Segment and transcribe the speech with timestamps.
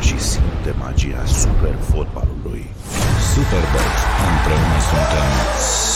[0.00, 2.64] joacă și simte magia super fotbalului.
[3.32, 3.86] Superbox.
[4.30, 5.30] Împreună suntem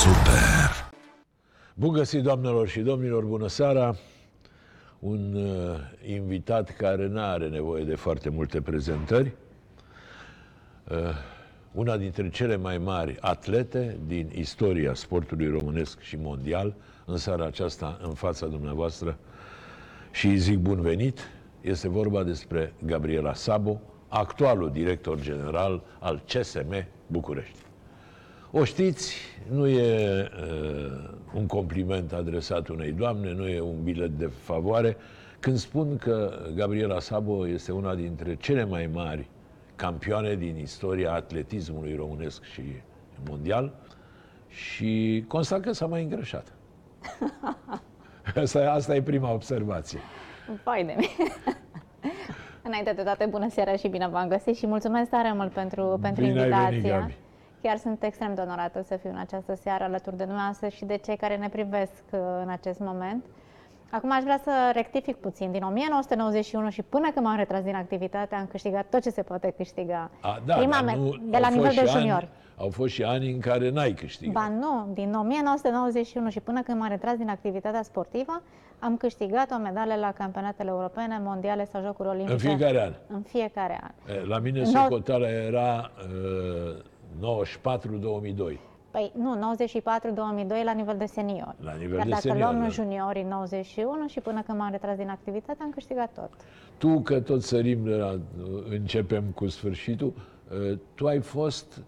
[0.00, 0.92] Super!
[1.74, 3.96] Bun găsit, doamnelor și domnilor, bună seara!
[4.98, 9.32] Un uh, invitat care nu are nevoie de foarte multe prezentări.
[10.88, 10.96] Uh,
[11.72, 16.74] una dintre cele mai mari atlete din istoria sportului românesc și mondial,
[17.04, 19.18] în seara aceasta, în fața dumneavoastră,
[20.10, 21.18] și îi zic bun venit,
[21.60, 27.58] este vorba despre Gabriela Sabo, actualul director general al CSM București.
[28.50, 29.16] O știți,
[29.50, 34.96] nu e uh, un compliment adresat unei doamne, nu e un bilet de favoare,
[35.40, 39.28] când spun că Gabriela Sabo este una dintre cele mai mari
[39.76, 42.62] campioane din istoria atletismului românesc și
[43.28, 43.74] mondial
[44.48, 46.52] și constat că s-a mai îngrășat.
[48.42, 49.98] Asta, asta e prima observație.
[50.64, 51.10] Vai de mine.
[52.66, 56.24] Înainte de toate, bună seara și bine v-am găsit și mulțumesc tare mult pentru, pentru
[56.24, 56.80] Bine ai invitație.
[56.80, 57.16] venit, Gabi.
[57.62, 60.96] Chiar sunt extrem de onorată să fiu în această seară alături de dumneavoastră și de
[60.96, 63.24] cei care ne privesc uh, în acest moment.
[63.90, 65.50] Acum aș vrea să rectific puțin.
[65.50, 69.54] Din 1991 și până când m-am retras din activitate, am câștigat tot ce se poate
[69.56, 70.10] câștiga.
[70.20, 72.16] A, da, Prima dar mea, nu, de la au nivel fost de și junior.
[72.16, 74.32] Ani, au fost și ani în care n-ai câștigat.
[74.34, 78.42] Ba nu, din 1991 și până când m-am retras din activitatea sportivă,
[78.78, 82.32] am câștigat o medalie la campionatele europene, mondiale sau jocuri olimpice.
[82.32, 82.92] În fiecare an.
[83.16, 84.16] În fiecare an.
[84.16, 85.90] E, La mine No- socoteala era
[87.20, 87.44] uh,
[88.54, 88.58] 94-2002.
[88.90, 91.54] Păi nu, 94-2002 la nivel de senior.
[91.60, 92.68] La nivel Dar de dacă senior, luăm da.
[92.68, 96.30] juniorii 91 și până când m-am retras din activitate, am câștigat tot.
[96.78, 98.18] Tu, că tot sărim de la,
[98.70, 100.12] începem cu sfârșitul,
[100.70, 101.84] uh, tu ai fost uh,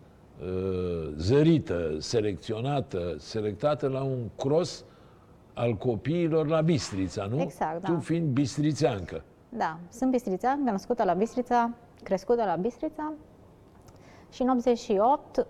[1.16, 4.84] zărită, selecționată, selectată la un cross
[5.54, 7.40] al copiilor la Bistrița, nu?
[7.40, 7.98] Exact, Tu da.
[7.98, 9.22] fiind bistrițeancă.
[9.48, 11.70] Da, sunt Bistrița, născută la Bistrița,
[12.02, 13.12] crescută la Bistrița
[14.30, 15.44] și în 88, uh,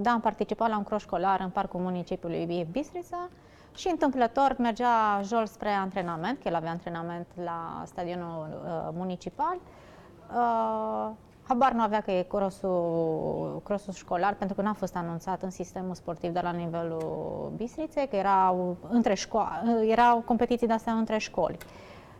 [0.00, 3.28] da, am participat la un croș școlar în parcul municipiului Bistrița
[3.74, 9.58] și întâmplător mergea Jol spre antrenament, că el avea antrenament la stadionul uh, municipal.
[10.34, 11.10] Uh,
[11.48, 15.94] Habar nu avea că e crossul, crossul școlar, pentru că n-a fost anunțat în sistemul
[15.94, 21.56] sportiv de la nivelul Bistriței, că erau, între șco- erau competiții de-astea între școli.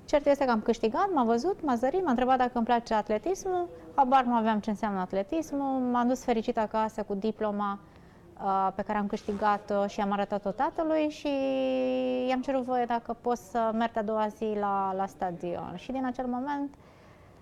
[0.04, 3.68] Cert este că am câștigat, m-a văzut, m-a zărit, m-a întrebat dacă îmi place atletismul,
[3.94, 7.78] habar nu aveam ce înseamnă atletismul, m-am dus fericit acasă cu diploma
[8.42, 11.28] uh, pe care am câștigat-o și am arătat-o tatălui și
[12.28, 15.72] i-am cerut voie dacă pot să merg a doua zi la, la stadion.
[15.76, 16.74] Și din acel moment,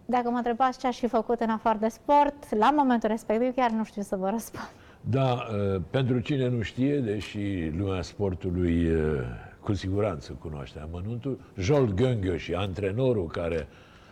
[0.07, 3.71] dacă mă întrebați ce aș fi făcut în afară de sport, la momentul respectiv chiar
[3.71, 4.69] nu știu să vă răspund.
[5.01, 9.21] Da, uh, pentru cine nu știe, deși lumea sportului uh,
[9.61, 13.69] cu siguranță cunoaște amănuntul, Joel Gângheș, antrenorul care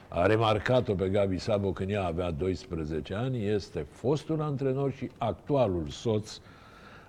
[0.09, 5.87] a remarcat-o pe Gabi Sabo când ea avea 12 ani, este fostul antrenor și actualul
[5.89, 6.39] soț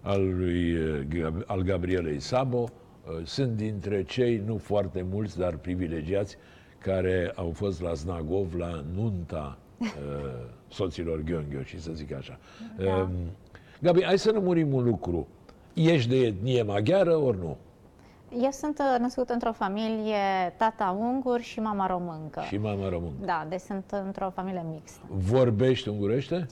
[0.02, 2.58] al, lui, uh, Gab- al Gabrielei Sabo.
[2.60, 6.38] Uh, Sunt dintre cei, nu foarte mulți, dar privilegiați,
[6.86, 9.88] care au fost la Znagov, la nunta uh,
[10.68, 12.40] soților Gheongheoși, să zic așa.
[12.78, 12.96] Da.
[12.96, 13.10] Um,
[13.82, 15.28] Gabi, hai să lămurim un lucru.
[15.74, 17.58] Ești de etnie maghiară ori nu?
[18.42, 22.42] Eu sunt uh, născută într-o familie tata ungur și mama româncă.
[22.48, 23.14] Și mama română.
[23.26, 25.02] Da, deci sunt într-o familie mixtă.
[25.10, 26.48] Vorbești ungurește?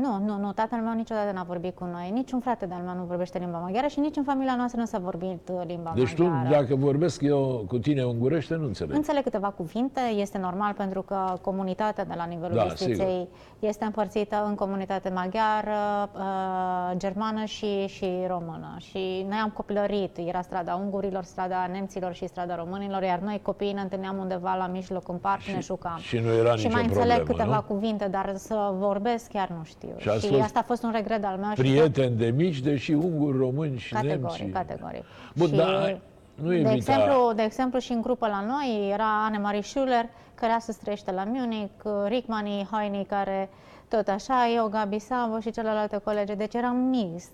[0.00, 3.04] Nu, nu, nu, tatăl meu niciodată n-a vorbit cu noi, niciun frate de-al meu nu
[3.04, 6.24] vorbește limba maghiară și nici în familia noastră nu s-a vorbit uh, limba Deci tu,
[6.24, 6.62] maghiară.
[6.62, 8.96] dacă vorbesc eu cu tine ungurește, nu înțeleg.
[8.96, 14.44] Înțeleg câteva cuvinte, este normal pentru că comunitatea de la nivelul Da, Bistriței este împărțită
[14.46, 18.76] în comunitate maghiară, uh, germană și, și română.
[18.78, 23.72] Și noi am copilărit, era strada ungurilor, strada nemților și strada românilor, iar noi copiii
[23.72, 25.98] ne întâlneam undeva la mijloc în parc și ne jucam.
[25.98, 27.74] și nu era și nicio mai înțeleg problemă, câteva nu?
[27.74, 29.85] cuvinte, dar să vorbesc chiar nu știu.
[29.96, 31.48] Și ați Și, fost asta a fost un regret al meu.
[31.54, 34.52] și Prieteni de mici, deși unguri, români și Categoric, nemți.
[34.54, 35.04] categoric.
[35.34, 36.00] Bun, și dar
[36.34, 40.52] nu de, evita- exemplu, de exemplu, și în grupă la noi era Anne-Marie Schuller, care
[40.52, 41.70] astăzi trăiește la Munich,
[42.06, 43.48] Rickmani, Haini, care
[43.88, 47.30] tot așa, eu, Gabi Savo și celelalte colege, deci eram mixt.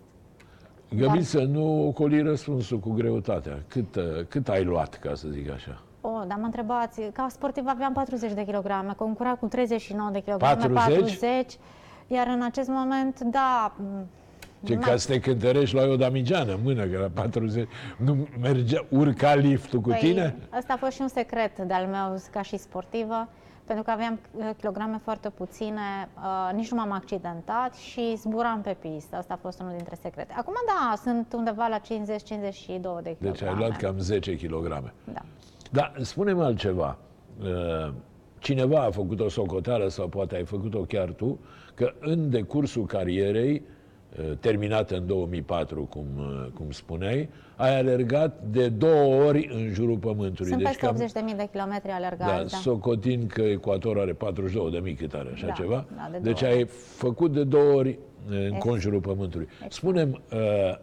[0.96, 3.58] Gabi, să nu ocoli răspunsul cu greutatea.
[3.69, 5.78] Cât, uh, cât ai luat, ca să zic așa?
[6.00, 10.66] O, dar mă întrebați, ca sportiv aveam 40 de kilograme, concura cu 39 de kilograme,
[10.66, 11.19] 40?
[11.19, 11.58] 40
[12.12, 14.06] iar în acest moment, da, m,
[14.64, 18.85] Ce mai- ca să te cântărești la o damigeană, mână, că la 40, nu mergea,
[18.88, 20.37] urca liftul cu tine?
[20.50, 23.29] Asta Păi, a fost și un secret de-al meu ca și sportivă,
[23.64, 28.76] pentru că aveam uh, kilograme foarte puține, uh, nici nu m-am accidentat și zburam pe
[28.81, 29.17] pistă.
[29.17, 30.35] Asta a fost unul dintre secrete.
[30.37, 33.12] Acum, da, sunt undeva la 50-52 de kilograme.
[33.19, 34.69] Deci ai luat cam 10 kg.
[35.05, 35.23] Da.
[35.70, 36.97] Dar spune-mi altceva.
[37.43, 37.93] Uh,
[38.38, 41.38] cineva a făcut o socoteală sau poate ai făcut-o chiar tu,
[41.74, 43.62] că în decursul carierei,
[44.19, 49.96] uh, terminată în 2004, cum, uh, cum spuneai, ai alergat de două ori în jurul
[49.96, 50.50] Pământului.
[50.50, 52.52] Sunt deci peste 80.000 de kilometri da, alergați.
[52.52, 55.84] Da, socotind că Ecuator are 42.000 cât are, așa Da, ceva.
[55.96, 56.64] da, de deci două ai
[56.96, 57.98] făcut de două ori
[58.28, 58.62] în Exact.
[58.62, 59.48] conjurul Pământului.
[59.68, 60.78] Spunem, uh,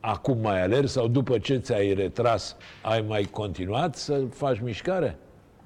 [0.00, 5.16] acum mai alergi sau după ce ți-ai retras, ai mai continuat să faci mișcare?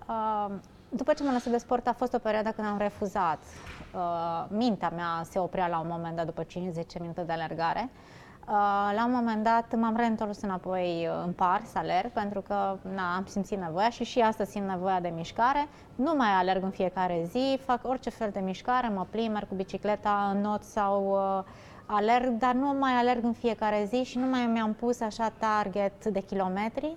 [0.08, 0.55] Uh,
[0.96, 3.38] după ce m-am lăsat de sport, a fost o perioadă când am refuzat.
[3.94, 6.46] Uh, mintea mea se oprea la un moment dat după 5-10
[7.00, 7.90] minute de alergare.
[8.48, 13.16] Uh, la un moment dat m-am reîntors înapoi în par să alerg pentru că na,
[13.16, 15.69] am simțit nevoia și și astăzi simt nevoia de mișcare.
[15.94, 19.54] Nu mai alerg în fiecare zi, fac orice fel de mișcare, mă plimb, merg cu
[19.54, 21.44] bicicleta în not sau uh,
[21.87, 26.04] alerg, dar nu mai alerg în fiecare zi și nu mai mi-am pus așa target
[26.04, 26.96] de kilometri.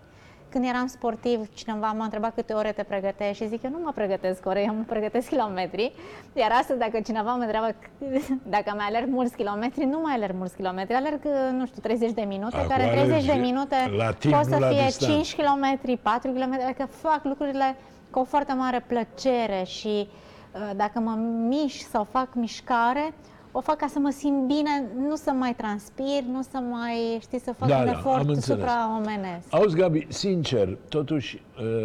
[0.50, 3.92] Când eram sportiv, cineva m-a întrebat câte ore te pregătești și zic eu nu mă
[3.96, 5.92] pregătesc ore, eu mă pregătesc kilometri.
[6.34, 7.76] Iar astăzi dacă cineva mă întreabă
[8.56, 11.20] dacă mai alerg mulți kilometri, nu mai alerg mulți kilometri, alerg,
[11.52, 14.46] nu știu, 30 de minute, Acum care în 30 de alergi minute la timp, pot
[14.46, 15.14] nu să la fie distanță.
[15.14, 17.76] 5 km, 4 km, adică fac lucrurile
[18.10, 21.16] cu o foarte mare plăcere și uh, dacă mă
[21.48, 23.14] mișc sau fac mișcare,
[23.52, 27.40] o fac ca să mă simt bine, nu să mai transpir, nu să mai, știi,
[27.40, 28.44] să fac Da, un da, am efort înțeles.
[28.46, 29.46] supraomenesc.
[29.50, 31.44] Auzi, Gabi, sincer, totuși,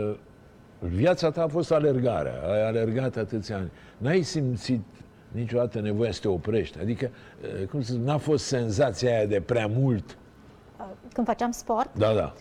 [0.09, 0.15] uh,
[0.79, 2.33] viața ta a fost alergarea.
[2.53, 3.71] Ai alergat atâția ani.
[3.99, 4.83] N-ai simțit
[5.33, 6.79] niciodată nevoia să te oprești?
[6.81, 7.11] Adică,
[7.61, 10.17] uh, cum să zic, n-a fost senzația aia de prea mult?
[11.13, 12.33] Când făceam sport, Da, da.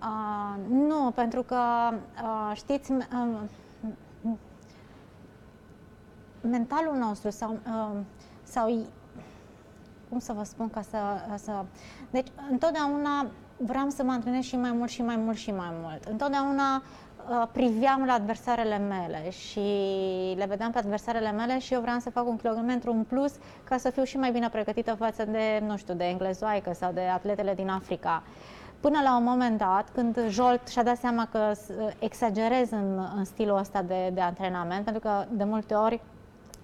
[0.00, 1.56] Uh, nu, pentru că,
[2.22, 4.30] uh, știți, m- uh,
[6.40, 8.00] mentalul nostru sau, uh,
[8.50, 8.86] sau i-
[10.08, 10.98] cum să vă spun ca să,
[11.36, 11.52] să...
[12.10, 16.04] Deci, întotdeauna vreau să mă antrenez și mai mult și mai mult și mai mult.
[16.04, 16.82] Întotdeauna
[17.30, 19.60] uh, priveam la adversarele mele și
[20.36, 23.34] le vedeam pe adversarele mele și eu vreau să fac un kilometru în plus
[23.64, 27.00] ca să fiu și mai bine pregătită față de, nu știu, de englezoaică sau de
[27.00, 28.22] atletele din Africa.
[28.80, 33.24] Până la un moment dat, când Jolt și-a dat seama că s- exagerez în, în
[33.24, 36.00] stilul ăsta de, de antrenament, pentru că de multe ori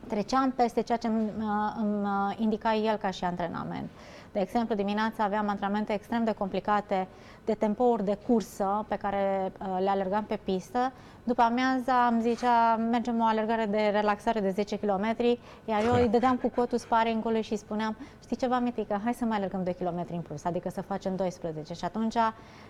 [0.08, 3.90] treceam peste ceea ce îmi, uh, îmi uh, indica el ca și antrenament.
[4.32, 7.08] De exemplu, dimineața aveam antrenamente extrem de complicate
[7.44, 10.92] de tempouri de cursă pe care uh, le alergam pe pistă.
[11.26, 15.16] După amiaza îmi zicea, mergem o alergare de relaxare de 10 km,
[15.64, 19.24] iar eu îi dădeam cu cotul sparingului și îi spuneam, știi ceva, Mitica, hai să
[19.24, 21.74] mai alergăm 2 km în plus, adică să facem 12.
[21.74, 22.16] Și atunci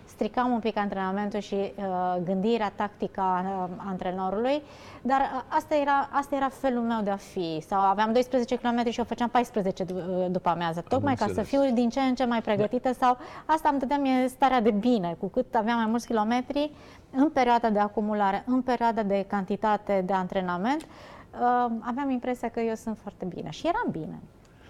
[0.05, 4.61] stricam un pic antrenamentul și uh, gândirea tactică a uh, antrenorului,
[5.01, 7.63] dar uh, asta era, asta era felul meu de a fi.
[7.67, 11.39] Sau aveam 12 km și eu făceam 14 d- uh, după amiază, tocmai ca să
[11.39, 11.47] înțeles.
[11.49, 15.15] fiu din ce în ce mai pregătită sau asta îmi dădea mie starea de bine.
[15.19, 16.71] Cu cât aveam mai mulți kilometri,
[17.11, 22.75] în perioada de acumulare, în perioada de cantitate de antrenament, uh, aveam impresia că eu
[22.75, 24.19] sunt foarte bine și eram bine.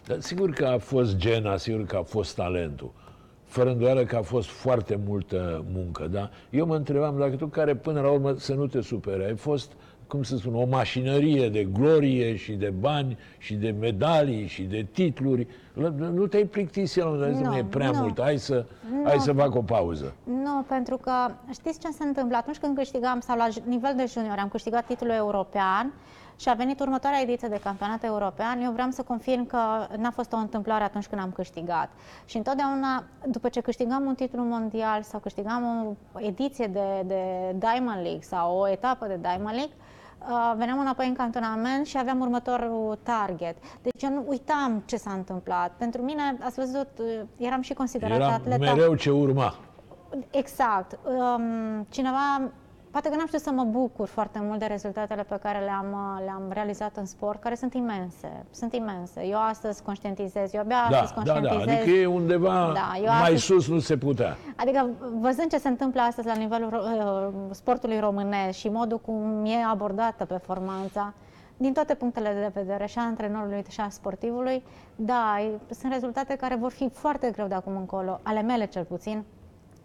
[0.08, 2.92] Dar sigur că a fost gena, sigur că a fost talentul.
[3.44, 6.30] Fără îndoială că a fost foarte multă muncă, da?
[6.50, 9.72] Eu mă întrebam dacă tu care până la urmă să nu te supere, ai fost,
[10.08, 14.88] cum să spun, o mașinărie de glorie și de bani și de medalii și de
[14.92, 15.48] titluri.
[15.74, 18.00] La- Nu te-ai plictisit la un moment dat, Nu, nu, e prea nu.
[18.00, 19.04] mult, hai să, Nu.
[19.08, 20.14] hai să fac o pauză.
[20.24, 21.12] Nu, pentru că
[21.54, 22.38] știți ce se întâmplă?
[22.38, 25.94] Atunci când câștigam, sau la j- nivel de junior, am câștigat titlul european
[26.40, 29.58] și a venit următoarea ediție de campionat european, eu vreau să confirm că
[29.98, 31.90] n-a fost o întâmplare atunci când am câștigat.
[32.26, 37.22] Și întotdeauna, după ce câștigam un titlu mondial sau câștigam o ediție de, de
[37.58, 39.84] Diamond League sau o etapă de Diamond League, Uh,
[40.58, 43.56] veneam înapoi în cantonament și aveam următorul target.
[43.82, 45.72] Deci eu nu uitam ce s-a întâmplat.
[45.78, 48.74] Pentru mine, ați văzut, uh, eram și considerată Era atleta.
[48.74, 49.56] mereu ce urma.
[50.32, 51.00] Exact.
[51.04, 52.42] Um, cineva,
[52.96, 56.24] poate că n-am știut să mă bucur foarte mult de rezultatele pe care le-am, uh,
[56.26, 58.46] le-am realizat în sport, care sunt imense.
[58.52, 59.26] Sunt imense.
[59.26, 61.40] Eu astăzi conștientizez, eu abia Da, astăzi da, da.
[61.40, 61.82] conștientizez.
[61.82, 64.38] Adică e undeva Da, eu mai astăzi- sus nu se putea.
[64.56, 69.64] Adică, văzând ce se întâmplă astăzi la nivelul uh, sportului românesc și modul cum e
[69.72, 71.14] abordată performanța,
[71.58, 74.64] din toate punctele de vedere, și a antrenorului și a sportivului,
[74.96, 78.84] da, e- sunt rezultate care vor fi foarte greu de acum încolo, ale mele cel
[78.84, 79.24] puțin,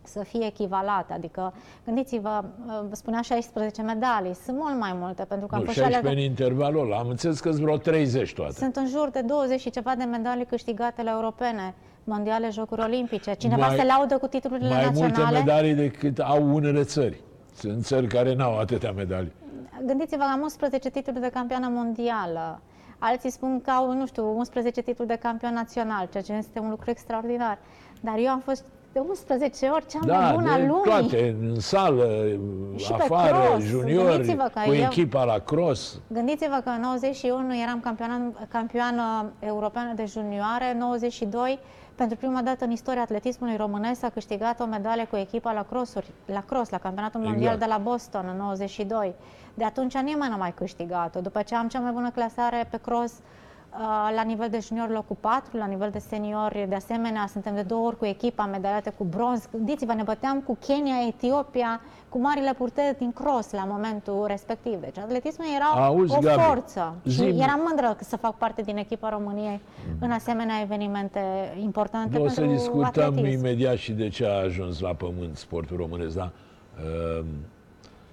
[0.02, 1.12] să fie echivalate.
[1.12, 1.52] Adică,
[1.85, 5.76] gândiți-vă, uh, vă spunea 16 medalii, sunt mult mai multe, pentru că am Nu, fost
[5.78, 6.23] și 16 alea...
[6.25, 6.99] în intervalul ăla.
[6.99, 8.52] Am înțeles că sunt vreo 30 toate.
[8.52, 13.35] Sunt în jur de 20 și ceva de medalii câștigate la europene, mondiale, jocuri olimpice.
[13.35, 15.12] Cineva Mai- se laudă cu titlurile mai naționale.
[15.16, 17.21] multe medalii decât au unele țări.
[17.54, 19.33] Sunt țări care n-au atâtea medalii.
[19.87, 22.61] Gândiți-vă că am 11 titluri de campioană mondială.
[22.99, 26.71] Alții spun că au, nu știu, 11 titluri de campion național, ceea ce este un
[26.71, 27.59] lucru extraordinar.
[28.00, 30.82] Dar eu am fost de 11 ori cea mai Da, bună a de lumii.
[30.85, 32.06] toate, în sală,
[32.76, 33.64] Și pe afară, cross.
[33.64, 36.00] juniori, Gândiți-vă că cu eu- echipa la cross.
[36.06, 41.59] Gândiți-vă că în 91 eram campioană, campioană europeană de junioare, 92
[41.94, 46.11] pentru prima dată în istoria atletismului românesc a câștigat o medalie cu echipa la crossuri,
[46.25, 47.59] la cross, la campionatul mondial Exact.
[47.61, 49.14] de la Boston în 92.
[49.54, 51.20] De atunci nimeni n-a mai câștigat-o.
[51.20, 53.18] După ce am cea mai bună clasare pe cross uh,
[54.14, 57.86] la nivel de junior locul 4, la nivel de seniori de asemenea, suntem de două
[57.86, 59.48] ori cu echipa medaliate cu bronz.
[59.52, 64.80] Gândiți-vă, ne băteam cu Kenya, Etiopia, cu marile purteri din cross la momentul respectiv.
[64.80, 68.76] Deci atletismul era Auzi, o Gabi, forță și zi-mi- eram mândră să fac parte din
[68.76, 69.60] echipa României
[70.00, 71.20] în asemenea evenimente
[71.62, 73.38] importante O să pentru discutăm atletism.
[73.38, 76.30] imediat și de ce a ajuns la pământ sportul românesc, da?
[77.18, 77.24] Uh,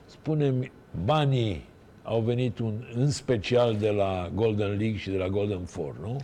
[0.05, 0.71] Spune-mi,
[1.05, 1.65] banii
[2.09, 6.15] au venit un, în special de la Golden League și de la Golden Four, nu?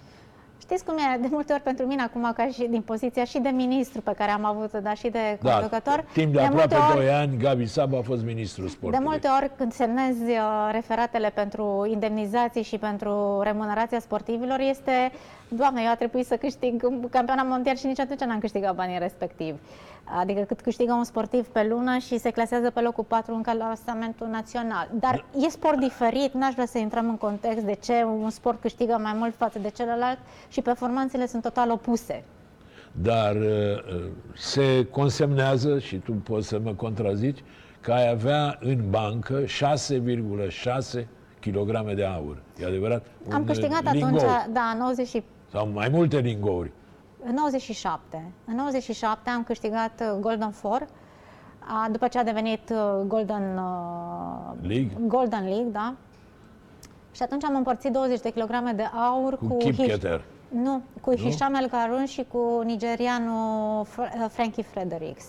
[0.62, 1.18] Știți cum e?
[1.22, 4.32] De multe ori pentru mine, acum ca și din poziția și de ministru pe care
[4.32, 7.38] am avut-o, dar și de Da, conducător, timp de, de aproape multe ori 2 ani,
[7.38, 9.06] Gabi Saba a fost ministrul De sportului.
[9.06, 15.12] multe ori când semnezi uh, referatele pentru indemnizații și pentru remunerația sportivilor este
[15.48, 19.56] Doamne, eu a trebuit să câștig campionat mondial și nici atunci n-am câștigat banii respectiv.
[20.04, 24.28] Adică cât câștigă un sportiv pe lună și se clasează pe locul 4 în clasamentul
[24.28, 24.90] național.
[25.00, 29.00] Dar e sport diferit, n-aș vrea să intrăm în context de ce un sport câștigă
[29.02, 30.18] mai mult față de celălalt
[30.50, 32.24] și performanțele sunt total opuse.
[32.92, 34.06] Dar uh,
[34.36, 37.44] se consemnează, și tu poți să mă contrazici,
[37.82, 41.06] că ai avea în bancă 6,6
[41.40, 42.42] kg de aur.
[42.62, 43.06] E adevărat?
[43.32, 44.20] Am Un, câștigat uh, lingou.
[44.20, 46.72] atunci, da, în 90 și Sau mai multe lingouri.
[47.26, 48.32] În 97.
[48.46, 50.88] În 97 am câștigat uh, Golden Four,
[51.60, 54.98] a, după ce a devenit uh, Golden uh, League?
[55.08, 55.94] Golden League, da.
[57.12, 60.24] Și atunci am împărțit 20 de kilograme de aur Cu cu Kip Hish- Keter.
[60.48, 65.26] Nu, cu Hisham El Garun și cu nigerianul Fr- uh, Frankie Fredericks.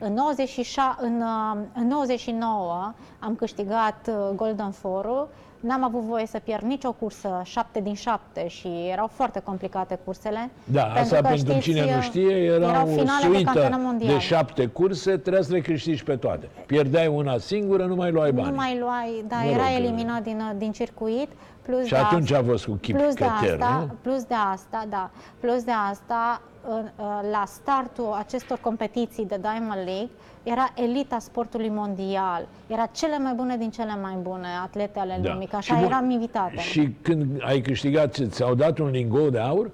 [0.00, 5.28] În, 96, în, uh, în 99 am câștigat uh, Golden Four-ul,
[5.60, 10.50] n-am avut voie să pierd nicio cursă, 7 din 7 și erau foarte complicate cursele.
[10.64, 13.44] Da, asta că pentru știți, cine nu uh, știe, era erau o finale de suită
[13.44, 14.12] campionat mondial.
[14.12, 16.48] de șapte curse, trebuia să le câștigi pe toate.
[16.66, 18.48] Pierdeai una singură, nu mai luai bani.
[18.48, 21.28] Nu mai luai, da, Mă era rog, eliminat din, din circuit.
[21.62, 23.94] Plus Și de atunci asta, a fost cu Kip plus de Keter, asta, nu?
[24.02, 25.10] plus de asta, da,
[25.40, 26.88] plus de asta, în-
[27.30, 30.08] la startul acestor competiții de Diamond League,
[30.50, 32.48] era elita sportului mondial.
[32.66, 35.80] Era cele mai bune din cele mai bune atlete ale lumii, că așa Da.
[35.80, 36.58] Și eram bun, invitate.
[36.58, 39.70] Și când ai câștigat, ce, ți-au dat un lingou de aur?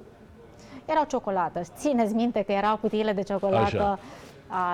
[0.84, 1.60] Erau ciocolată.
[1.76, 3.64] Țineți minte că erau cutiile de ciocolată.
[3.64, 3.98] Așa.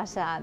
[0.01, 0.43] Așa.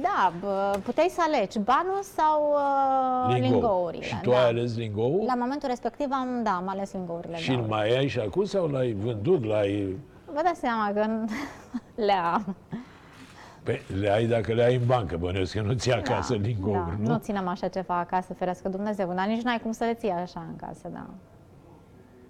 [0.00, 3.50] Da, bă, puteai să alegi banul sau uh, Lingou.
[3.50, 4.04] lingourile.
[4.04, 4.36] Și tu da.
[4.36, 5.24] ai ales lingoul?
[5.26, 7.36] La momentul respectiv am, da, am ales lingourile.
[7.36, 7.58] Și da.
[7.58, 9.44] îl mai ai și acum sau l-ai vândut?
[9.44, 9.96] L-ai...
[10.26, 11.06] Vă dați seama că
[12.06, 12.56] le am.
[13.62, 16.78] Pe, le ai dacă le ai în bancă, bănuiesc că nu ți acasă da, lingouri,
[16.78, 16.94] da.
[17.02, 17.08] nu?
[17.08, 20.44] Nu ținem așa ceva acasă, ferească Dumnezeu, dar nici n-ai cum să le ții așa
[20.48, 21.06] în casă, da.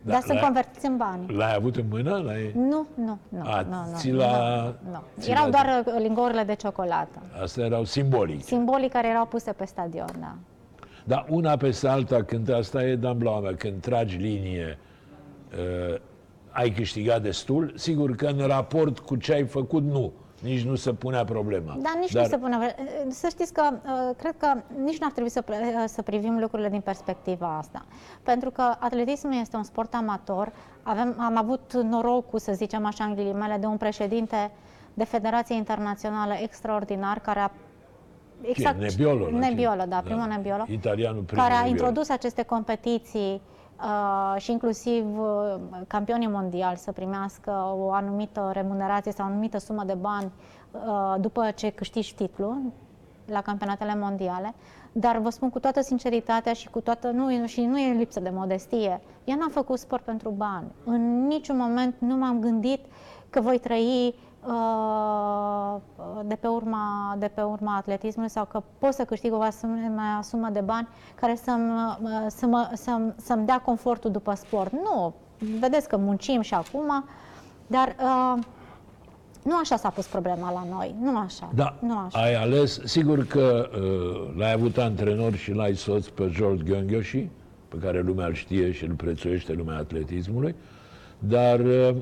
[0.05, 1.33] Da, dar sunt l-ai- convertiți în bani.
[1.37, 2.17] L-ai avut în mână?
[2.25, 2.53] L-ai...
[2.55, 3.41] Nu, nu, nu.
[3.45, 5.03] A, nu, nu, ți nu, l-a- nu, nu.
[5.19, 7.23] ți Erau l-a- doar uh, lingourile de ciocolată.
[7.43, 8.45] Astea erau simbolice.
[8.45, 10.35] Simbolii care erau puse pe stadion, da.
[11.05, 14.79] Dar una peste alta, când asta e damblaua mea, când tragi linie,
[15.91, 15.99] uh,
[16.51, 20.13] ai câștigat destul, sigur că în raport cu ce ai făcut, nu.
[20.43, 21.77] Nici nu se punea problema.
[21.83, 22.57] Dar nici nu se pune...
[22.57, 22.77] vre-
[23.09, 24.53] Să știți că uh, cred că
[24.85, 27.85] nici nu ar trebui să, pre- uh, să privim lucrurile din perspectiva asta.
[28.23, 30.53] Pentru că atletismul este un sport amator.
[30.83, 34.51] Avem, am avut norocul, să zicem așa în ghilimele, de un președinte
[34.95, 37.51] de Federație Internațională extraordinar care a
[38.43, 38.79] Exact.
[38.79, 39.31] Nebiolo.
[39.31, 41.87] la Nebbiolo, ce- da, primul Nebbiolo, Italianul primul care a Nebbiolo.
[41.87, 43.41] introdus aceste competiții
[43.83, 45.55] uh, și inclusiv uh,
[45.87, 50.33] campionii mondiali să primească o anumită remunerație sau o anumită sumă de bani
[50.71, 52.61] uh, după ce câștigi titlul
[53.27, 54.55] la campionatele mondiale.
[54.93, 58.31] Dar vă spun cu toată sinceritatea și cu toată nu, și nu e lipsă de
[58.33, 59.01] modestie.
[59.25, 60.67] Eu n-am făcut sport pentru bani.
[60.85, 62.85] În niciun moment nu m-am gândit
[63.31, 64.32] că voi trăi uh,
[66.25, 70.49] de pe urma, de pe urma atletismului sau că pot să câștig o asemenea sumă
[70.53, 71.71] de bani care să-mi,
[72.03, 74.73] uh, să mă, să-mi, să-mi dea confortul după sport.
[74.73, 75.15] Nu,
[75.61, 77.05] vedeți că muncim și acum,
[77.67, 78.43] dar uh,
[79.43, 81.51] nu așa s-a pus problema la noi, nu așa.
[81.55, 82.19] Da, nu așa.
[82.19, 87.29] ai ales, sigur că uh, l-ai avut antrenor și l-ai soț pe George Gheongheoshi,
[87.69, 90.55] pe care lumea îl știe și îl prețuiește lumea atletismului,
[91.19, 91.95] dar uh,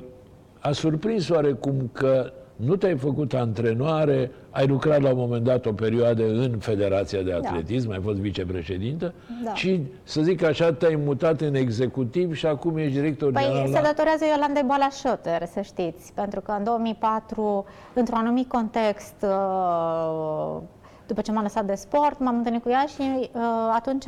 [0.60, 5.72] a surprins oarecum că nu te-ai făcut antrenoare, ai lucrat la un moment dat o
[5.72, 9.14] perioadă în Federația de Atletism, ai fost vicepreședintă,
[9.44, 9.54] Da.
[9.54, 13.72] și să zic așa, te-ai mutat în executiv și acum ești director Păi general se
[13.72, 13.80] la...
[13.80, 17.64] datorează Iolandei Balașoter, să știți, pentru că în 2004,
[17.94, 20.56] într-un anumit context, uh,
[21.06, 23.40] după ce m-am lăsat de sport, m-am întâlnit cu ea și uh,
[23.74, 24.04] atunci,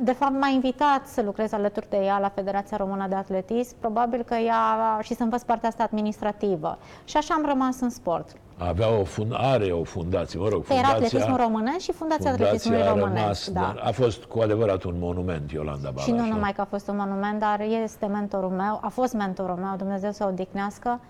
[0.00, 4.22] de fapt, m-a invitat să lucrez alături de ea la Federația Română de Atletism, probabil
[4.22, 6.78] că ea și să învăț partea asta administrativă.
[7.04, 8.36] Și așa am rămas în sport.
[8.58, 9.32] Avea o fund...
[9.36, 11.06] are o fundație, mă rog, Că era fundația...
[11.06, 13.52] atletismul românesc și Fundația, Atletismului a Românesc.
[13.54, 13.74] rămas, da.
[13.88, 16.04] a fost cu adevărat un monument, Iolanda Balaș.
[16.04, 19.56] Și nu numai că a fost un monument, dar este mentorul meu, a fost mentorul
[19.56, 21.00] meu, Dumnezeu să o odihnească.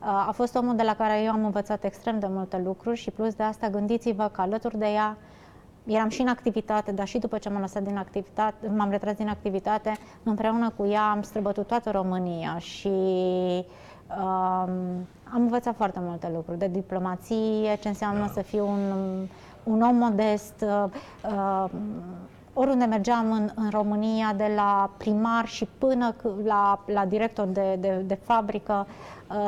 [0.00, 3.10] Uh, A fost omul de la care eu am învățat extrem de multe lucruri și
[3.10, 5.16] plus de asta gândiți-vă că alături de ea
[5.86, 9.28] eram și în activitate, dar și după ce m-am lăsat din activitate, m-am retras din
[9.28, 14.70] activitate, împreună cu ea am străbătut toată România și um,
[15.32, 18.32] am învățat foarte multe lucruri de diplomație, ce înseamnă Da.
[18.32, 18.80] să fiu un,
[19.64, 20.84] un om modest, uh,
[21.32, 21.64] uh,
[22.54, 27.76] oriunde mergeam în, în România, de la primar și până c- la, la director de,
[27.80, 28.94] de, de fabrică, uh,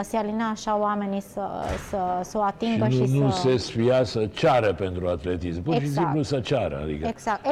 [0.03, 1.49] se alinea așa oamenii să,
[1.89, 3.41] să, să o Și atingă nu, și nu să...
[3.41, 6.07] se sfia să ceară pentru atletism, pur și Exact.
[6.07, 6.81] simplu să ceară.
[6.83, 7.47] Adică Exact.
[7.47, 7.51] E,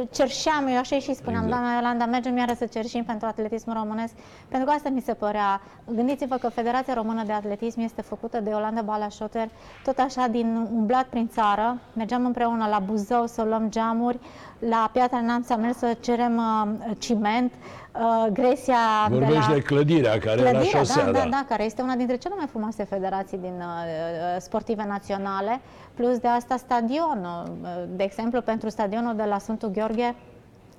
[0.00, 1.60] e, cerșeam, eu așa și spuneam, Exact.
[1.60, 4.12] doamna Iolanda, mergem iară să cerșim pentru atletismul românesc,
[4.48, 5.60] pentru că asta mi se părea.
[5.94, 9.48] Gândiți-vă că Federația Română de Atletism este făcută de Iolanda Balașoter,
[9.84, 14.18] tot așa din umblat prin țară, mergeam împreună la Buzău să luăm geamuri,
[14.58, 19.62] la Piatra Neamț am mers să cerem uh, ciment, uh, Gresia vorbești de de, la...
[19.62, 21.04] clădirea care e la Clădirea, șosea.
[21.04, 24.84] da, da, da, care este una dintre cele mai frumoase federații din uh, uh, sportive
[24.88, 25.60] naționale,
[25.94, 27.42] plus de asta stadionul.
[27.62, 30.14] Uh, De exemplu, pentru stadionul de la Sfântul Gheorghe,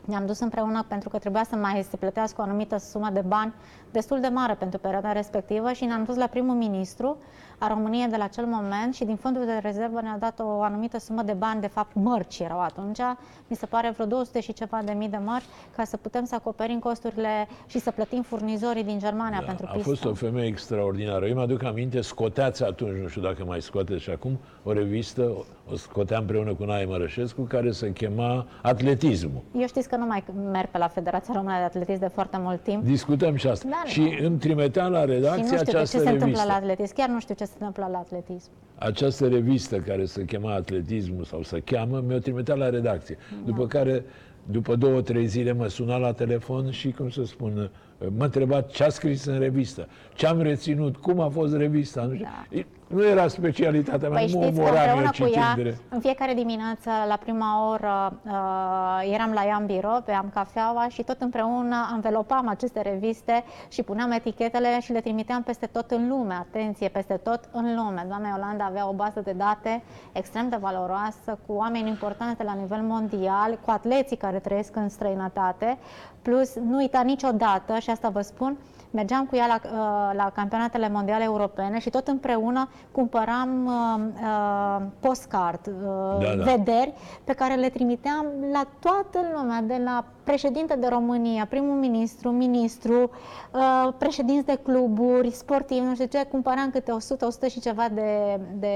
[0.06, 3.54] ne-am dus împreună pentru că trebuia să mai se plătească o anumită sumă de bani
[3.92, 7.18] destul de mare pentru perioada respectivă și ne-am dus la primul ministru
[7.60, 11.00] a României de la acel moment și din fondul de rezervă ne-a dat o anumită
[11.00, 13.00] sumă de bani, de fapt mărci erau atunci,
[13.48, 15.46] mi se pare vreo 200 și ceva de mii de mărci,
[15.76, 19.74] ca să putem să acoperim costurile și să plătim furnizorii din Germania pentru Da, A
[19.74, 19.90] pistă.
[19.90, 21.26] fost o femeie extraordinară.
[21.26, 25.22] Eu mă aduc aminte, scoteați atunci, nu știu dacă mai scoateți și acum, o revistă,
[25.22, 29.42] o- o scoteam împreună cu Nae Mărășescu, care se chema Atletismul.
[29.60, 32.64] Eu știți că nu mai merg pe la Federația Română de Atletism de foarte mult
[32.64, 32.84] timp.
[32.84, 33.68] Discutăm și asta.
[33.70, 36.48] Da, și îmi trimitea la Și redacție nu știu de ce această se întâmplă revistă.
[36.48, 36.96] la atletism.
[36.96, 38.50] Chiar nu știu ce se întâmplă la atletism.
[38.76, 43.18] Această revistă care se chema Atletismul sau se cheamă, mi-o trimitea la redacție.
[43.46, 44.04] După care,
[44.52, 47.72] după două, trei zile, mă suna la telefon și, cum să spun,
[48.18, 52.04] mă întreba ce a scris în revistă, ce am reținut, cum a fost revista.
[52.04, 52.26] Nu, știu.
[52.26, 52.62] Da.
[52.88, 55.82] Nu era specialitatea mea, Păi nu mă știți că omoram eu împreună cu ea, citind.
[55.90, 61.04] în fiecare dimineață, la prima oră, uh, eram la ea în birou, beam cafeaua și
[61.04, 66.34] tot împreună învelopam aceste reviste și puneam etichetele și le trimiteam peste tot în lume.
[66.34, 68.06] Atenție, peste tot în lume.
[68.08, 72.54] Doamna Iolanda avea o bază de date extrem de valoroasă, cu oameni importanți de la
[72.54, 75.78] nivel mondial, cu atleții care trăiesc în străinătate,
[76.22, 78.58] plus nu uita niciodată, și asta vă spun,
[78.92, 84.86] mergeam cu ea la, uh, la campionatele mondiale europene și tot împreună cumpăram uh, uh,
[85.00, 86.44] postcard, uh, Da, da.
[86.44, 92.30] vederi pe care le trimiteam la toată lumea, de la președinte de România, primul ministru,
[92.30, 93.10] ministru,
[93.54, 98.40] uh, președinți de cluburi, sportivi, nu știu ce, cumpăram câte 100, 100 și ceva de,
[98.60, 98.76] de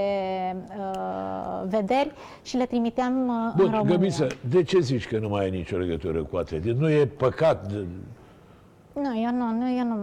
[0.77, 3.95] uh, vederi și le trimiteam uh, în Bun, România.
[3.97, 6.77] Găbiță, de ce zici că nu mai ai nicio legătură cu atletism?
[6.79, 7.71] Nu e păcat?
[7.71, 7.85] de-
[8.93, 9.95] Nu, eu nu, nu, eu nu.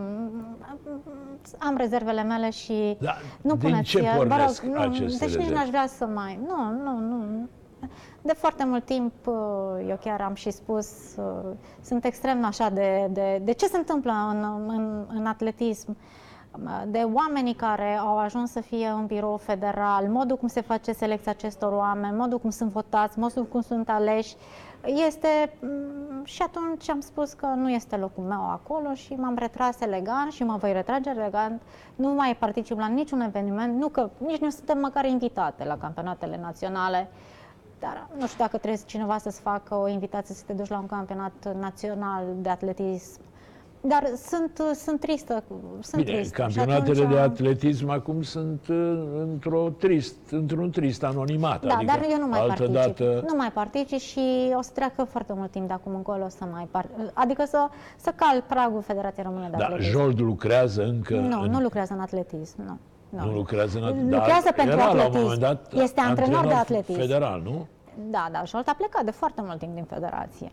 [1.59, 5.19] Am rezervele mele și Da, nu din puneți, ce vă pornesc rog, nu, aceste deci
[5.21, 5.55] nici rezerve?
[5.55, 6.41] n-aș vrea să mai.
[6.47, 7.49] Nu, nu, nu.
[8.23, 9.35] De foarte mult timp, uh,
[9.89, 14.13] eu chiar am și spus, uh, sunt extrem așa de, de, de ce se întâmplă
[14.31, 15.97] în, în, în atletism,
[16.87, 21.33] de oamenii care au ajuns să fie în birou federal, modul cum se face selecția
[21.33, 24.35] acestor oameni, modul cum sunt votați, modul cum sunt aleși,
[24.85, 29.81] este mm, și atunci am spus că nu este locul meu acolo și m-am retras
[29.81, 31.63] elegant și mă voi retrage elegant.
[31.95, 36.39] Nu mai particip la niciun eveniment, nu că nici nu suntem măcar invitate la campionatele
[36.43, 37.11] naționale.
[37.79, 40.87] Dar nu știu dacă trebuie cineva să-ți facă o invitație să te duci la un
[40.87, 43.21] campionat național de atletism.
[43.81, 45.43] Dar sunt, sunt tristă.
[45.81, 46.35] Sunt Bine, tristă.
[46.49, 51.67] Și campionatele atunci- de atletism acum sunt uh, într-o trist, într-un trist anonimat.
[51.67, 52.75] Da, adică dar eu nu mai altă particip.
[52.75, 53.25] dată...
[53.27, 56.69] Nu mai particip și o să treacă foarte mult timp de acum încolo să mai
[56.71, 56.87] par...
[57.13, 59.91] Adică să, să cal pragul Federației Române de Da, Atletism.
[59.91, 61.15] Jold lucrează încă...
[61.15, 61.51] nu, în...
[61.51, 62.79] nu lucrează în atletism, nu.
[63.25, 64.15] Nu lucrează în atletism.
[64.15, 65.13] Lucrează pentru era, atletism.
[65.13, 66.99] la un moment dat Este antrenor de atletism.
[66.99, 67.67] federal, nu?
[68.11, 70.53] Da, da, Jolt a plecat de foarte mult timp din federație.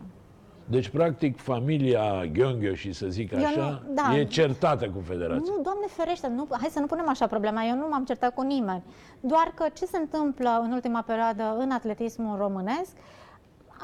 [0.68, 4.16] Deci, practic, familia Gheonghe și să zic Eu așa, nu- da.
[4.16, 5.52] e certată cu federația.
[5.56, 8.42] Nu, Doamne ferește, nu, hai să nu punem așa problema, eu nu m-am certat cu
[8.42, 8.82] nimeni.
[9.20, 12.90] Doar că ce se întâmplă în ultima perioadă în atletismul românesc,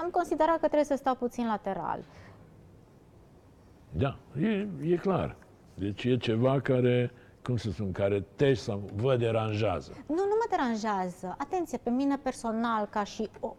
[0.03, 1.99] am considerat că trebuie să stau puțin lateral.
[3.91, 5.37] Da, e, e clar.
[5.75, 7.13] Deci e ceva care,
[7.45, 9.93] cum să spun, care te sau vă deranjează.
[10.07, 11.35] Nu, nu mă deranjează.
[11.39, 13.55] Atenție, pe mine personal, ca și o-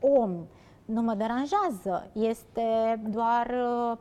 [0.00, 0.46] om,
[0.88, 2.10] nu mă deranjează.
[2.12, 3.46] Este doar...
[3.46, 3.96] uh,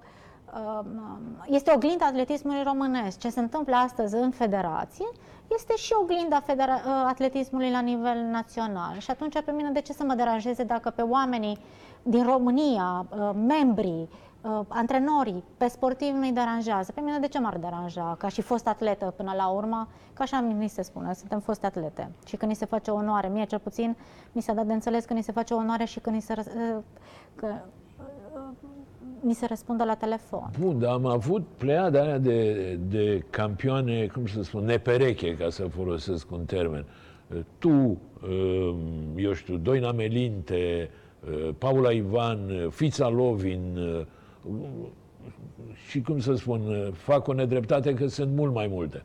[0.53, 1.01] um,
[1.45, 3.19] Este oglinda atletismului românesc.
[3.19, 5.05] Ce se întâmplă astăzi în federație
[5.47, 8.97] este și oglinda federa- uh, atletismului la nivel național.
[8.97, 11.57] Și atunci pe mine de ce să mă deranjeze dacă pe oamenii
[12.03, 14.09] din România, uh, membrii,
[14.47, 16.91] uh, antrenorii, pe sportivi nu-i deranjează.
[16.91, 18.15] Pe mine de ce m-ar deranja?
[18.19, 22.11] Ca și fost atletă până la urmă, că așa ni se spune, suntem fost atlete.
[22.25, 23.95] Și când ni se face onoare, mie cel puțin,
[24.31, 26.45] mi s-a dat de înțeles că ni se face onoare și când ni se, răs-
[26.45, 26.83] uh,
[27.35, 28.41] că, uh,
[29.19, 30.49] ni se răspundă la telefon.
[30.59, 35.63] Bun, dar am avut pleiada aia de, de campioane, cum să spun, nepereche, ca să
[35.63, 36.85] folosesc un termen.
[37.57, 37.97] Tu, um,
[39.15, 40.89] eu știu, Doina Melinte,
[41.29, 44.05] uh, Paula Ivan, uh, Fița Lovin uh,
[45.87, 49.03] și, cum să spun, uh, fac o nedreptate că sunt mult mai multe.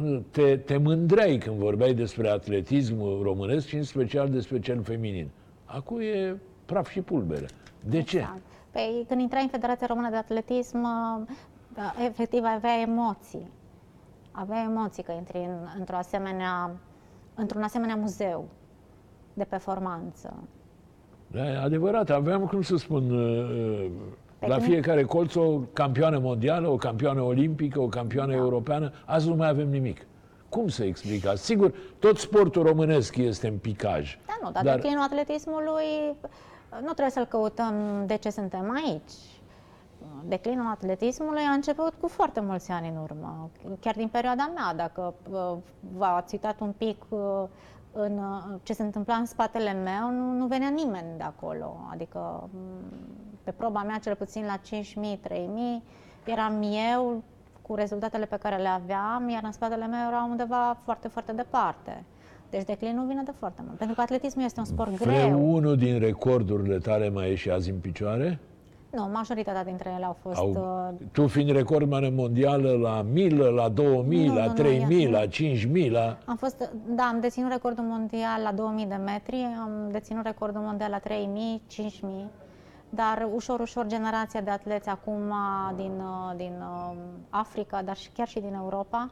[0.00, 5.30] Uh, Te, te mândreai când vorbeai despre atletismul românesc și în special despre cel feminin.
[5.64, 7.46] Acum e praf și pulbere.
[7.88, 8.18] De ce?
[8.18, 8.40] Exact.
[8.70, 11.26] Păi când intrai în Federația Română de Atletism, uh,
[11.74, 13.50] da, efectiv avea emoții.
[14.30, 16.70] Avea emoții că intri în, într-o asemenea,
[17.34, 18.48] într-un asemenea muzeu
[19.34, 20.34] de performanță.
[21.32, 23.90] Da, e adevărat, aveam, cum să spun, uh,
[24.38, 28.36] Pe la când- fiecare colț o campioană mondială, o campioană olimpică, o campioană Da.
[28.38, 28.92] europeană.
[29.06, 30.06] Azi nu mai avem nimic.
[30.48, 31.44] Cum să explicați?
[31.44, 34.18] Sigur, tot sportul românesc este în picaj.
[34.26, 35.84] Da, nu, dar, Dar- dar declinul atletismului
[36.70, 37.74] nu trebuie să-l căutăm
[38.06, 39.12] de ce suntem aici.
[40.28, 45.14] Declinul atletismului a început cu foarte mulți ani în urmă, chiar din perioada mea, dacă
[45.30, 45.56] uh,
[45.96, 47.18] v-ați uitat un pic uh,
[47.92, 51.76] în uh, ce se întâmpla în spatele meu, nu, nu venea nimeni de acolo.
[51.92, 52.58] Adică m,
[53.42, 55.38] pe proba mea, cel puțin la 5.000, 3.000,
[56.24, 57.22] eram eu
[57.62, 62.04] cu rezultatele pe care le aveam, iar în spatele meu era undeva foarte, foarte departe.
[62.50, 63.78] Deci declinul vine de foarte mult.
[63.78, 65.28] Pentru că atletismul este un sport greu.
[65.28, 68.40] Vreunul din recordurile tale mai e și azi în picioare?
[68.92, 70.38] Nu, majoritatea dintre ele au fost...
[70.38, 75.06] Au, uh, tu fiind recordmană mondială la 1000, la 2000, Nu, la nu, nu, 3000,
[75.06, 76.18] ia- la 5000, la...
[76.26, 80.90] Am fost, da, am deținut recordul mondial la 2000 de metri, am deținut recordul mondial
[80.90, 82.30] la 3000, 5000,
[82.90, 85.32] dar ușor, ușor generația de atleți acum
[85.76, 86.96] din, uh, din uh,
[87.30, 89.10] Africa, dar și chiar și din Europa,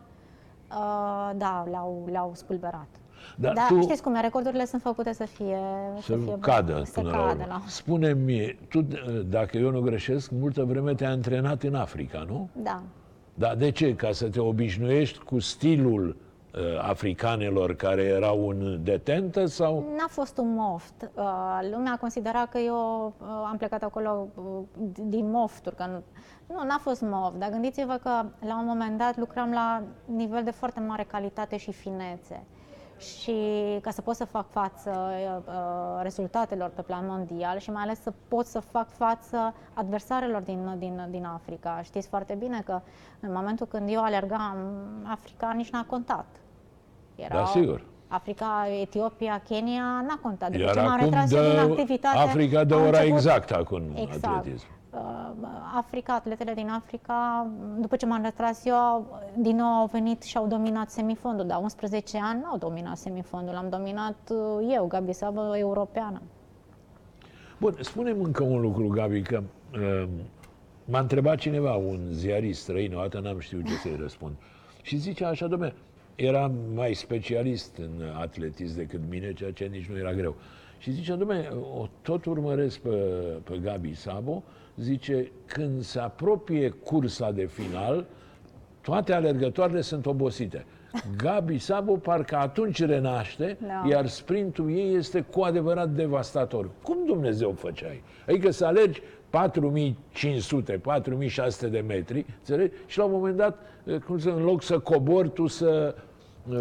[0.70, 2.88] uh, da, le-au, le-au spulberat.
[3.36, 5.58] Dar Dar tu- știți cum e, recordurile sunt făcute să fie...
[6.00, 7.44] Să fie cadă să până la cadă, urmă.
[7.48, 8.86] la- Spune-mi, tu,
[9.28, 12.48] dacă eu nu greșesc, multă vreme te-ai antrenat în Africa, nu?
[12.52, 12.82] Da.
[13.34, 13.94] Dar de ce?
[13.96, 16.16] Ca să te obișnuiești cu stilul
[16.54, 19.84] uh, africanelor care erau în detentă sau...
[19.98, 21.10] N-a fost un moft.
[21.14, 21.24] Uh,
[21.72, 24.44] lumea considera că eu uh, am plecat acolo uh,
[25.06, 26.02] din mofturi, că nu,
[26.56, 28.10] nu, n-a fost moft, dar gândiți-vă că
[28.46, 32.42] la un moment dat lucram la nivel de foarte mare calitate și finețe.
[33.00, 33.32] Și
[33.80, 34.90] ca să pot să fac față
[35.46, 35.52] uh,
[36.02, 41.06] rezultatelor pe plan mondial și mai ales să pot să fac față adversarelor din, din,
[41.10, 41.80] din Africa.
[41.82, 42.80] Știți foarte bine că
[43.20, 44.56] în momentul când eu alergam,
[45.10, 46.26] Africa nici n-a contat.
[47.28, 47.84] Da, sigur.
[48.08, 50.50] Africa, Etiopia, Kenya n-a contat.
[50.50, 53.56] După Iar ce m-am acum retras dă din activitate, Africa dă au ora început- exactă
[53.56, 54.24] acum în Exact.
[54.36, 54.66] atletism.
[54.92, 55.30] Uh,
[55.76, 57.46] Africa, atletele din Africa,
[57.78, 62.18] după ce m-am retras eu, din nou au venit și au dominat semifondul, dar 11
[62.22, 66.22] ani nu au dominat semifondul, am dominat uh, eu, Gabi Sabă, europeană.
[67.58, 69.42] Bun, spunem încă un lucru, Gabi, că
[69.74, 70.08] uh,
[70.84, 74.34] m-a întrebat cineva, un ziarist străin, o dată n-am știut ce să-i răspund.
[74.82, 75.74] Și zicea așa, domne,
[76.24, 80.36] era mai specialist în atletism decât mine, ceea ce nici nu era greu.
[80.78, 82.88] Și zicea, domne, o tot urmăresc pe,
[83.44, 84.42] pe Gabi Sabo,
[84.76, 88.06] zice, când se apropie cursa de final,
[88.80, 90.64] toate alergătoarele sunt obosite.
[91.16, 93.88] Gabi Sabo parcă atunci renaște, Da.
[93.88, 96.70] iar sprintul ei este cu adevărat devastator.
[96.82, 98.02] Cum Dumnezeu făceai?
[98.28, 102.74] Adică să alergi 4500, 4600 de metri, înțelegi?
[102.86, 103.58] Și la un moment dat,
[104.06, 105.94] cum să, în loc să cobori, tu să,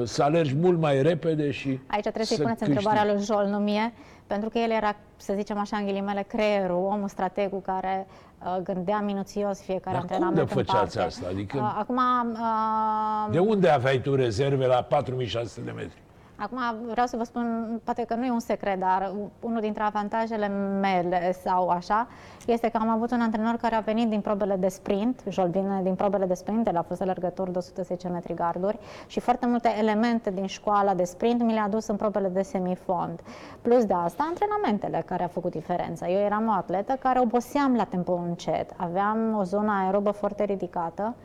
[0.03, 2.77] să alergi mult mai repede și Aici trebuie să-i să puneți câștigi.
[2.85, 3.93] întrebarea lui Jol, nu mie,
[4.27, 8.07] pentru că el era, să zicem așa, în ghilimele, creierul, omul strategul care
[8.45, 10.99] uh, gândea minuțios fiecare Dar cum antrenament de în făceați parte.
[11.01, 11.27] asta?
[11.29, 11.97] Adică- Uh, acum,
[12.31, 15.97] uh, De unde aveai tu rezerve la 4600 de metri?
[16.41, 20.47] Acum vreau să vă spun, poate că nu e un secret, dar unul dintre avantajele
[20.79, 22.07] mele sau așa,
[22.45, 25.79] este că am avut un antrenor care a venit din probele de sprint, Jol vine
[25.83, 29.75] din probele de sprint, el a fost alergător de 110 metri garduri și foarte multe
[29.77, 33.19] elemente din școala de sprint mi le-a dus în probele de semifond.
[33.61, 36.07] Plus de asta, antrenamentele care a făcut diferența.
[36.07, 41.15] Eu eram o atletă care oboseam la tempo încet, aveam o zonă aerobă foarte ridicată,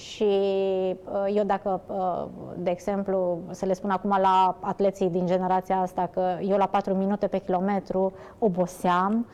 [0.00, 2.24] și uh, eu dacă, uh,
[2.56, 6.94] de exemplu, să le spun acum la atleții din generația asta că eu la 4
[6.94, 9.26] minute pe kilometru oboseam,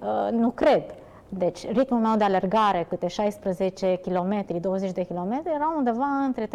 [0.00, 0.82] uh, nu cred.
[1.28, 6.50] Deci ritmul meu de alergare, câte 16 km, 20 de km, era undeva între 3,45,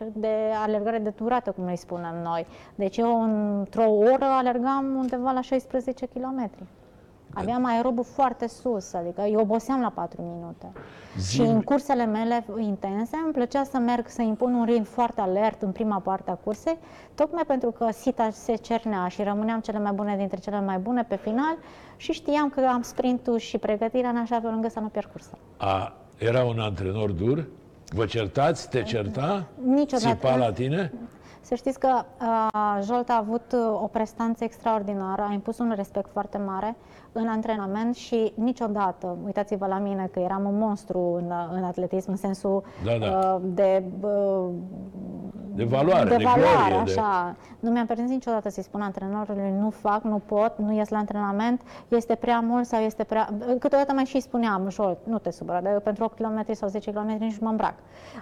[0.00, 2.46] 3,50 de alergare de durată, cum îi spunem noi.
[2.74, 6.50] Deci eu într-o oră alergam undeva la 16 km.
[7.34, 10.72] Aveam aerobul foarte sus, adică eu oboseam la 4 minute.
[11.18, 11.44] Zim.
[11.44, 15.62] Și în cursele mele intense îmi plăcea să merg, să impun un ritm foarte alert
[15.62, 16.78] în prima parte a cursei,
[17.14, 21.02] tocmai pentru că sita se cernea și rămâneam cele mai bune dintre cele mai bune
[21.02, 21.56] pe final
[21.96, 25.38] și știam că am sprintul și pregătirea în așa fel încât să nu pierd cursa.
[25.56, 27.46] A, era un antrenor dur?
[27.88, 28.68] Vă certați?
[28.68, 29.46] Te certa?
[29.64, 30.14] Niciodată.
[30.14, 30.92] Țipa la tine?
[31.40, 36.10] Să știți că uh, Jolt a avut uh, o prestanță extraordinară, a impus un respect
[36.12, 36.76] foarte mare
[37.12, 42.16] în antrenament și niciodată, uitați-vă la mine că eram un monstru în, în atletism, în
[42.16, 43.34] sensul da, da.
[43.34, 44.48] Uh, de, uh,
[45.54, 47.36] de valoare, de, de valoare glorie, așa.
[47.38, 47.48] De...
[47.60, 51.62] Nu mi-am permis niciodată să-i spun antrenorului nu fac, nu pot, nu ies la antrenament,
[51.88, 53.28] este prea mult sau este prea...
[53.58, 56.90] Câteodată mai și spuneam, Jolt, nu te supăra, dar eu pentru 8 km sau 10
[56.90, 57.74] km nici nu mă îmbrac.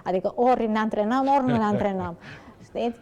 [0.03, 2.17] Adică ori ne antrenăm, ori nu ne antrenăm.
[2.69, 2.99] Știți?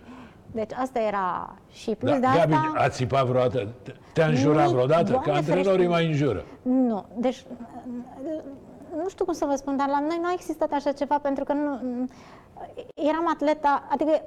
[0.51, 2.39] Deci asta era și plus da, de asta...
[2.39, 3.67] Gabi, a țipat vreodată?
[4.13, 5.21] Te-a înjurat vreodată?
[5.23, 6.43] Că antrenorii mai înjură.
[6.61, 7.45] Nu, deci
[8.95, 11.43] nu știu cum să vă spun, dar la noi nu a existat așa ceva pentru
[11.43, 11.79] că nu,
[12.93, 14.21] eram atleta, adică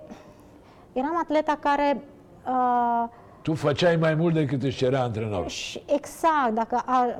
[0.92, 2.02] eram atleta care
[2.46, 3.08] uh,
[3.42, 5.50] tu făceai mai mult decât își cerea antrenorul.
[5.86, 7.18] Exact, dacă a,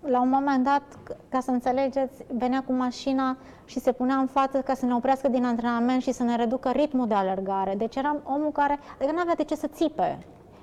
[0.00, 0.82] la un moment dat,
[1.28, 5.28] ca să înțelegeți, venea cu mașina și se punea în față ca să ne oprească
[5.28, 7.74] din antrenament și să ne reducă ritmul de alergare.
[7.76, 10.18] Deci eram omul care, adică nu avea de ce să țipe.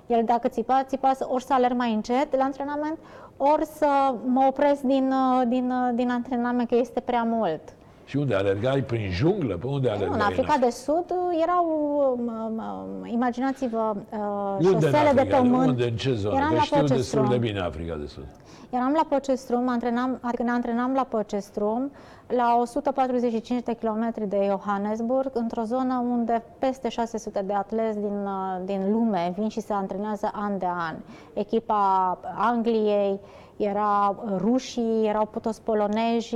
[0.07, 2.97] El dacă țipa, țipa să, ori să alerg mai încet la antrenament,
[3.37, 5.13] ori să mă opresc din,
[5.47, 7.61] din, din antrenament, că este prea mult.
[8.05, 8.81] Și unde alergai?
[8.81, 9.55] Prin junglă?
[9.55, 10.15] Pe unde alergai?
[10.15, 11.05] în Africa de Sud
[11.41, 11.65] erau,
[13.05, 13.95] imaginați-vă,
[14.61, 15.67] șosele de pământ.
[15.67, 16.35] Unde, în ce zonă?
[16.35, 18.25] Eram Că știu destul de bine Africa de Sud.
[18.73, 21.91] Eram la Pocestrum, antrenam, adică ne antrenam la Pocestrum,
[22.27, 28.27] la 145 de kilometri de Johannesburg, într-o zonă unde peste 600 de atleți din,
[28.65, 30.95] din lume vin și se antrenează an de an.
[31.33, 33.19] Echipa Angliei,
[33.57, 36.35] era rușii, erau toți polonezi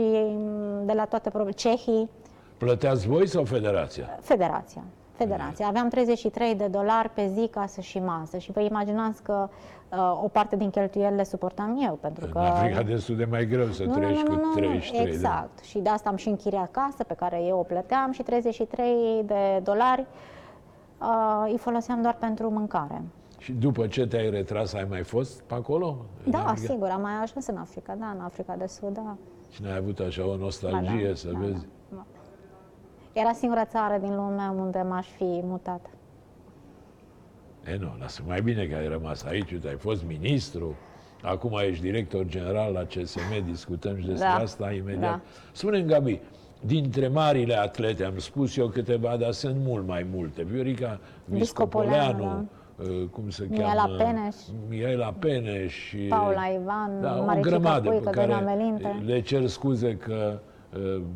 [0.86, 2.10] de la toate cehii.
[2.58, 4.18] Plăteați voi sau federația?
[4.22, 4.84] Federația.
[5.18, 5.68] Federația.
[5.68, 9.50] Aveam 33 de dolari pe zi casă și masă și vă imaginați că
[9.90, 11.98] uh, o parte din cheltuielile suportam eu.
[12.02, 12.40] Pentru că...
[12.40, 15.08] În Africa de Sud e mai greu să nu, treci nu, nu, cu 33 nu,
[15.08, 15.56] Exact.
[15.56, 15.64] De...
[15.64, 19.60] Și de asta am și închiria casă pe care eu o plăteam și 33 de
[19.64, 20.06] dolari
[21.02, 23.02] uh, îi foloseam doar pentru mâncare.
[23.38, 25.98] Și după ce te-ai retras, ai mai fost pe acolo?
[26.24, 29.16] Da, sigur, am mai ajuns în Africa, da, în Africa de Sud, da.
[29.50, 31.68] Și n-ai avut așa o nostalgie da, da, să da, vezi?
[31.90, 32.06] Da, da.
[33.16, 35.90] Era singura țară din lume unde m-aș fi mutat.
[37.66, 40.76] E, nu, lasă mai bine că ai rămas aici, uite, ai fost ministru,
[41.22, 45.00] acum ești director general la CSM, discutăm și despre da, asta imediat.
[45.02, 45.22] Da.
[45.52, 46.20] Spune-mi, Gabi,
[46.62, 50.44] dintre marile atlete, am spus eu câteva, dar sunt mult mai multe.
[50.44, 52.46] Viorica Viscopoleanu, da.
[52.84, 53.96] Uh, cum se Miela cheamă?
[53.96, 54.36] Peneș.
[54.70, 55.74] Miela Peneș.
[55.74, 59.02] Și, Paula Ivan, da, o grămadă Puică, pe care Melinte.
[59.06, 60.54] le cer scuze că uh,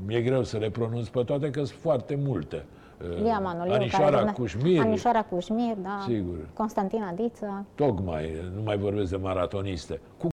[0.05, 2.65] mi-e greu să le pronunț pe toate, că sunt foarte multe.
[3.01, 4.81] Uh, Lia Manoliu, Anișoara care Cușmir.
[4.81, 6.03] Anișoara Cușmir, da.
[6.07, 6.47] Sigur.
[6.53, 7.65] Constantina Diță.
[7.75, 9.99] Tocmai, nu mai vorbesc de maratoniste.
[10.17, 10.27] Cu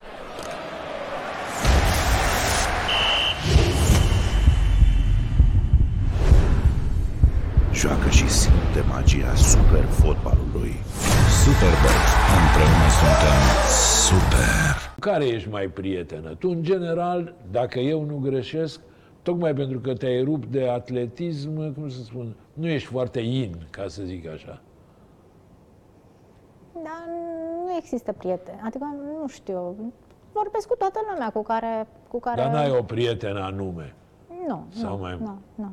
[7.72, 10.74] joacă și simte magia super fotbalului.
[11.42, 11.98] Superbox.
[12.40, 13.40] Împreună suntem
[14.06, 14.94] super.
[14.98, 16.34] Care ești mai prietenă?
[16.38, 18.80] Tu, în general, dacă eu nu greșesc,
[19.22, 23.88] tocmai pentru că te-ai rupt de atletism, cum să spun, nu ești foarte in, ca
[23.88, 24.60] să zic așa.
[26.72, 27.08] Dar
[27.64, 28.60] nu există prieteni.
[28.64, 28.84] Adică,
[29.20, 29.74] nu știu,
[30.32, 31.86] vorbesc cu toată lumea cu care...
[32.08, 32.42] Cu care...
[32.42, 33.94] Dar n-ai o prietenă anume?
[34.46, 35.18] Nu, Sau nu, mai...
[35.20, 35.72] nu, nu.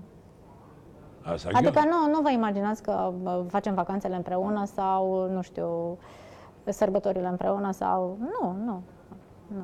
[1.22, 3.14] Asta adică nu, nu vă imaginați că
[3.48, 5.98] facem vacanțele împreună sau, nu știu,
[6.66, 8.18] sărbătorile împreună sau...
[8.20, 8.82] Nu, nu,
[9.48, 9.64] nu.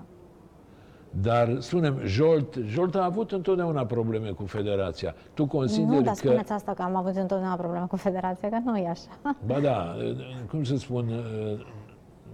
[1.21, 5.15] Dar, spunem, Jolt, Jolt a avut întotdeauna probleme cu federația.
[5.34, 6.28] Tu consideri Nu, dar că...
[6.28, 9.36] spuneți asta că am avut întotdeauna probleme cu federația, că nu e așa.
[9.47, 9.95] Ba da,
[10.49, 11.06] cum să spun,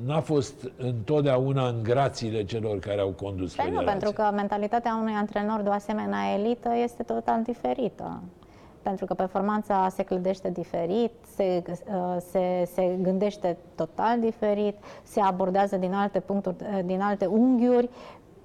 [0.06, 3.91] n-a fost întotdeauna în grațiile celor care au condus Păi nu, federația.
[3.91, 8.22] pentru că mentalitatea unui antrenor de o asemenea elită este total diferită.
[8.82, 15.76] Pentru că performanța se clădește diferit, se, uh, se, se gândește total diferit, se abordează
[15.76, 17.89] din alte puncturi, uh, din alte unghiuri,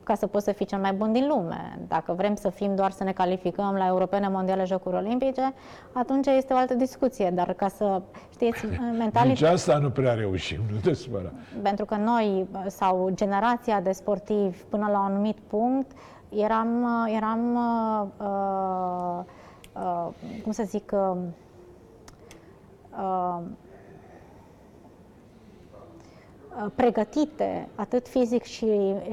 [0.06, 1.78] ca să poți să fii cel mai bun din lume.
[1.88, 5.54] Dacă vrem să fim doar să ne calificăm la europene, mondiale, jocuri olimpice,
[5.92, 7.30] atunci este o altă discuție.
[7.34, 11.32] Dar ca să știți, Nici mentalitatea asta nu prea reușim, nu te supăra.
[11.62, 15.90] pentru că noi sau generația de sportivi până la un anumit punct
[16.28, 19.24] eram, eram uh, uh,
[19.72, 20.08] uh,
[20.42, 21.16] cum să zic, uh,
[22.98, 23.38] uh,
[26.74, 28.66] pregătite atât fizic și,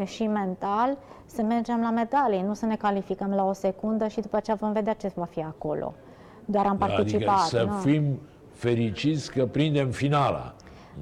[0.05, 4.35] și mental să mergem la medalii, nu să ne calificăm la o secundă și după
[4.37, 5.93] aceea vom vedea ce va fi acolo.
[6.45, 7.39] Doar am participat.
[7.39, 7.77] Adică să nu.
[7.77, 8.19] fim
[8.53, 10.53] fericiți că prindem finala,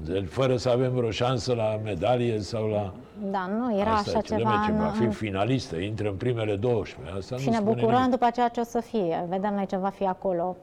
[0.04, 2.92] Deci, fără să avem vreo șansă la medalie sau la...
[3.30, 4.62] Da, nu, era asta așa e, ceva.
[4.66, 7.16] ce va în- fi finalistă, intră în primele 12.
[7.16, 8.10] Asta și nu ne spune bucurăm nimic.
[8.10, 9.26] după aceea ce o să fie.
[9.28, 10.56] Vedem noi ce va fi acolo.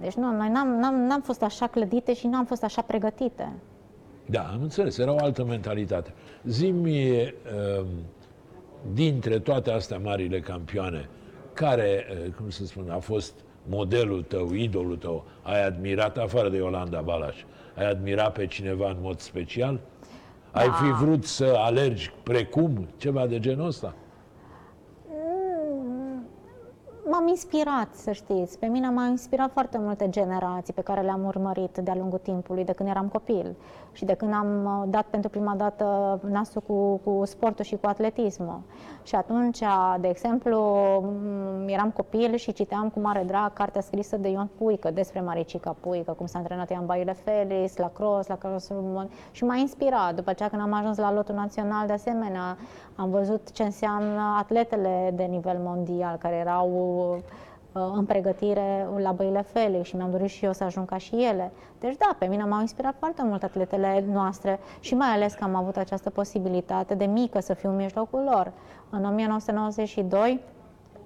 [0.00, 3.52] Deci nu, noi n-am, n-am, n-am fost așa clădite și n-am fost așa pregătite.
[4.26, 6.14] Da, am înțeles, era o altă mentalitate.
[6.44, 7.22] Zi-mi,
[7.80, 7.86] um,
[8.92, 11.08] dintre toate astea marile campioane,
[11.52, 13.34] care, uh, cum să spun, a fost
[13.68, 17.36] modelul tău, idolul tău, ai admirat, afară de Iolanda Balaș,
[17.76, 19.80] ai admirat pe cineva în mod special?
[20.50, 23.94] Ai fi vrut să alergi precum, ceva de genul ăsta?
[27.18, 28.58] M-am inspirat, să știți.
[28.58, 32.72] Pe mine m-au inspirat foarte multe generații pe care le-am urmărit de-a lungul timpului, de
[32.72, 33.56] când eram copil
[33.92, 37.86] și de când am uh, dat pentru prima dată nasul cu, cu sportul și cu
[37.86, 38.60] atletismul.
[39.02, 39.58] Și atunci,
[40.00, 40.58] de exemplu,
[41.64, 45.76] m, eram copil și citeam cu mare drag cartea scrisă de Ion Puică despre Maricica
[45.80, 49.56] Puică, cum s-a antrenat ea în Baile Felix, la cross, la crossul Mon- și m-a
[49.56, 50.14] inspirat.
[50.14, 52.56] După aceea, când am ajuns la lotul național, de asemenea,
[52.96, 56.68] am văzut ce înseamnă atletele de nivel mondial, care erau
[57.72, 61.24] uh, în pregătire la Băile Felix și mi-am dorit și eu să ajung ca și
[61.24, 61.52] ele.
[61.80, 65.54] Deci da, pe mine m-au inspirat foarte mult atletele noastre și mai ales că am
[65.54, 68.52] avut această posibilitate de mică să fiu în mijlocul lor.
[68.90, 70.40] În 1992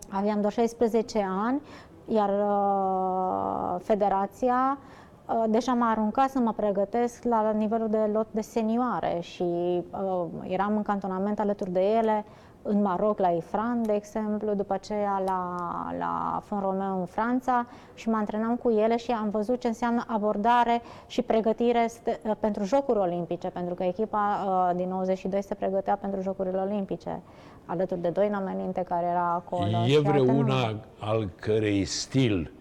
[0.09, 1.61] aveam doar 16 ani,
[2.07, 5.00] iar uh, federația uh,
[5.49, 10.77] deja m-a aruncat să mă pregătesc la nivelul de lot de senioare și uh, eram
[10.77, 12.25] în cantonament alături de ele
[12.63, 15.57] în Maroc, la Ifran, de exemplu, după aceea la,
[15.99, 20.05] la Fon Romeo în Franța și mă antrenam cu ele și am văzut ce înseamnă
[20.07, 25.55] abordare și pregătire ste- uh, pentru Jocuri Olimpice, pentru că echipa uh, din 92 se
[25.55, 27.21] pregătea pentru Jocurile Olimpice,
[27.65, 29.65] alături de doi nameninte care era acolo.
[29.67, 30.21] E și alte nume.
[30.21, 32.53] vreuna al cărei stil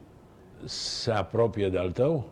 [0.66, 2.24] se apropie de al tău?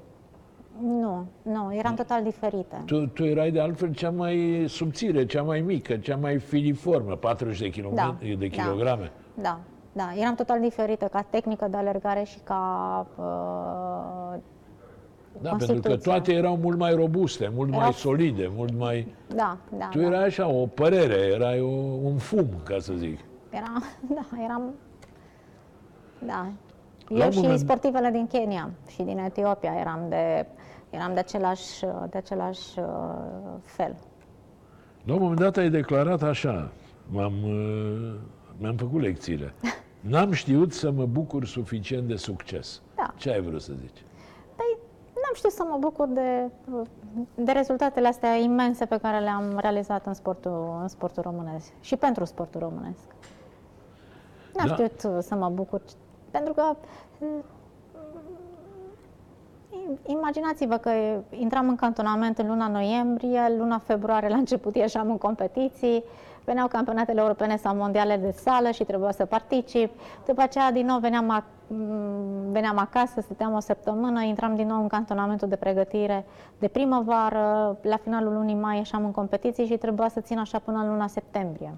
[0.81, 2.81] Nu, nu, eram total diferite.
[2.85, 7.59] Tu, tu erai de altfel cea mai subțire, cea mai mică, cea mai filiformă, 40
[7.59, 8.47] de, kilome- Da, de da.
[8.63, 9.11] kilograme.
[9.41, 9.59] Da,
[9.91, 14.39] da, eram total diferită ca tehnică de alergare și ca uh,
[15.41, 16.11] Da, pentru că Constituția.
[16.13, 19.13] toate erau mult mai robuste, mult mai Erau- solide, mult mai...
[19.35, 19.87] da, da.
[19.91, 20.05] Tu da.
[20.05, 21.67] erai așa, o părere, erai o,
[22.03, 23.19] un fum, ca să zic.
[23.49, 23.83] Eram,
[24.15, 24.73] da, eram,
[26.25, 26.47] da.
[27.08, 30.46] La Eu un și moment- sportivele din Kenya și din Etiopia eram de,
[30.89, 32.86] eram de același, de același uh,
[33.63, 33.96] fel.
[35.04, 36.72] La un moment dat ai declarat așa,
[37.10, 38.13] m-am, uh,
[38.58, 39.54] mi-am făcut lecțiile.
[40.10, 42.82] N-am știut să mă bucur suficient de succes.
[42.96, 43.13] Da.
[43.17, 44.04] Ce ai vrut să zici?
[44.56, 44.78] Păi,
[45.13, 46.52] n-am știut să mă bucur de,
[47.36, 52.26] de rezultatele astea imense pe care le-am realizat în sportul, în sportul românesc și pentru
[52.26, 53.04] sportul românesc.
[54.58, 54.74] N-am Da.
[54.74, 55.82] știut uh, să mă bucur,
[56.38, 56.76] pentru că
[57.19, 57.28] uh,
[60.06, 60.91] imaginați-vă că
[61.30, 66.04] intram în cantonament în luna noiembrie, luna februarie la început ieșeam în competiții,
[66.45, 70.00] veneau campionatele europene sau mondiale de sală și trebuia să particip.
[70.26, 74.82] După aceea, din nou, veneam, a, m, veneam acasă, stăteam o săptămână, intram din nou
[74.82, 76.26] în cantonamentul de pregătire
[76.60, 80.78] de primăvară, la finalul lunii mai ieșeam în competiții și trebuia să țin așa până
[80.78, 81.73] în luna septembrie.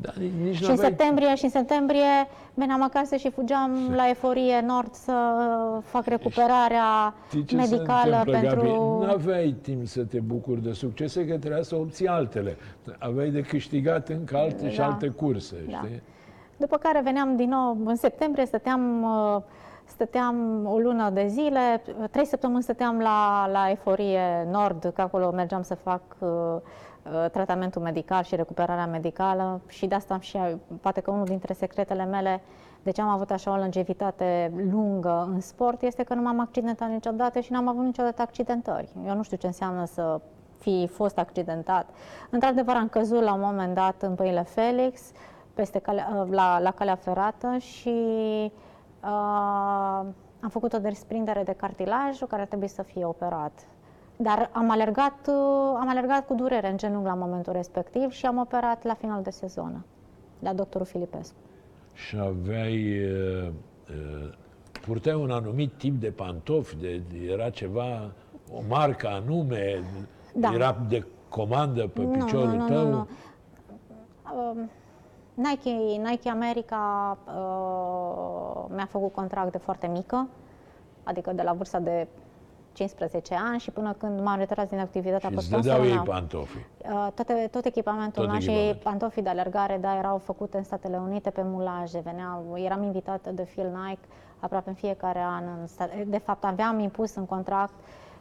[0.00, 0.10] Da,
[0.42, 0.88] nici Și nu în aveai...
[0.88, 5.12] septembrie, și în septembrie veneam acasă și fugeam la Eforie Nord să
[5.84, 8.98] fac recuperarea Știi ce se medicală întâmplă, pentru...
[9.00, 9.06] Gabi?
[9.10, 12.56] N-aveai timp să te bucuri de succese, că trebuia să obții altele.
[12.98, 14.68] Aveai de câștigat încă alte da.
[14.68, 14.84] și Da.
[14.86, 15.76] alte curse, Da.
[15.76, 16.02] știi?
[16.56, 19.42] După care veneam din nou în septembrie, stăteam, uh,
[19.88, 25.62] Stăteam o lună de zile, trei săptămâni stăteam la, la Eforie Nord, că acolo mergeam
[25.62, 26.60] să fac uh, uh,
[27.32, 30.38] tratamentul medical și recuperarea medicală și de asta am și,
[30.80, 32.40] poate că unul dintre secretele mele
[32.82, 36.88] de ce am avut așa o longevitate lungă în sport este că nu m-am accidentat
[36.90, 38.88] niciodată și n-am avut niciodată accidentări.
[39.06, 40.20] Eu nu știu ce înseamnă să
[40.58, 41.88] fi fost accidentat.
[42.30, 45.00] Într-adevăr, am căzut la un moment dat în pâinile Felix,
[45.54, 47.98] peste calea, la, la calea ferată și
[49.02, 50.06] uh,
[50.40, 53.52] am făcut o desprindere de cartilaj care ar trebui să fie operat.
[54.16, 58.38] Dar am alergat, uh, am alergat cu durere în genunchi la momentul respectiv și am
[58.38, 59.84] operat la final de sezon
[60.38, 61.34] la doctorul Filipescu.
[61.92, 63.48] Și aveai, uh,
[63.90, 64.32] uh,
[64.86, 67.02] purtai un anumit tip de pantofi, de,
[67.32, 68.12] era ceva,
[68.52, 69.82] o marcă anume,
[70.34, 70.52] Da.
[70.54, 72.84] era de comandă pe Nu, piciorul nu, nu, tău?
[72.84, 73.06] nu, nu.
[74.50, 74.70] Um,
[75.34, 75.70] Nike,
[76.10, 80.28] Nike America uh, mi-a făcut contract de foarte mică,
[81.02, 82.06] adică de la vârsta de
[82.76, 86.04] 15 ani și până când m-am retras din activitatea Și pe îți dădeau ei sponsorul
[86.04, 86.14] meu.
[86.20, 86.66] pantofii.
[86.78, 88.82] Uh, toate, tot echipamentul Tot tot și echipamentul.
[88.90, 93.42] pantofii de alergare, da, erau făcute în Statele Unite pe mulaje, veneau, eram invitată de
[93.42, 94.06] Phil Nike
[94.40, 95.44] aproape în fiecare an.
[95.60, 97.74] În sta- de fapt, aveam impus în contract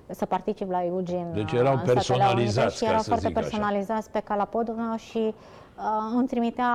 [0.08, 3.08] să particip la Eugene Deci uh, erau în Statele Unite personalizați, și ca erau să
[3.10, 3.48] foarte zic așa.
[3.48, 5.34] personalizați pe calapodul și uh,
[6.16, 6.72] îmi trimitea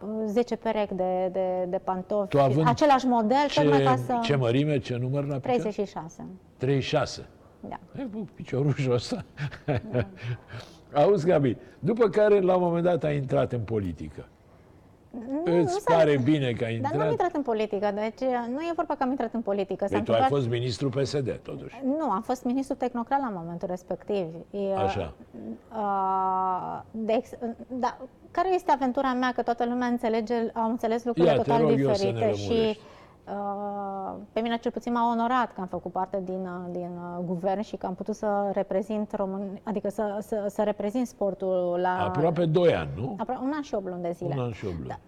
[0.00, 4.18] uh, 10 perechi de, de, de pantofi, Tu având același model, tocmai ca Ce, să...
[4.22, 5.60] ce mărime, ce număr la picior?
[5.60, 6.26] 36.
[6.56, 7.26] 36.
[7.60, 7.78] Da.
[7.98, 9.24] E, bă, piciorușul ăsta.
[10.94, 14.28] Auzi, Gabi, după care, la un moment dat, ai intrat în politică.
[15.44, 17.10] Îți s-a- pare bine că ai Dar nu am intrat?
[17.10, 19.84] intrat în politică, deci uh, nu e vorba că am intrat în politică.
[19.86, 21.74] S-a Păi tu ai întâmplat- fost ministru PSD, totuși.
[21.98, 24.26] Nu, am fost ministru tehnocrat la momentul respectiv.
[24.50, 25.12] E, Așa.
[25.72, 27.28] Uh, de ex,
[27.66, 27.96] da,
[28.30, 29.32] care este aventura mea?
[29.32, 32.34] Că toată lumea înțelege, au înțeles lucrurile Ia, te total rog eu să ne diferite
[32.34, 32.78] și lămurești.
[32.80, 32.94] uh,
[34.32, 37.60] pe mine cel puțin m-a onorat că am făcut parte din, uh, din uh, guvern
[37.60, 42.44] și că am putut să reprezint român, adică să, să, să reprezint sportul la Aproape
[42.44, 43.16] 2 ani, nu?
[43.24, 44.34] apro- un an și 8 luni de zile.
[44.36, 44.88] Un an și 8 luni.
[44.88, 44.98] Da.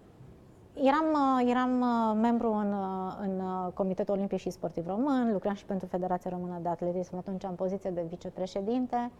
[0.73, 5.53] Eram, uh, eram uh, membru în, uh, în uh, Comitetul Olimpic și Sportiv Român, lucram
[5.53, 9.11] și pentru Federația Română de Atletism atunci în poziție de vicepreședinte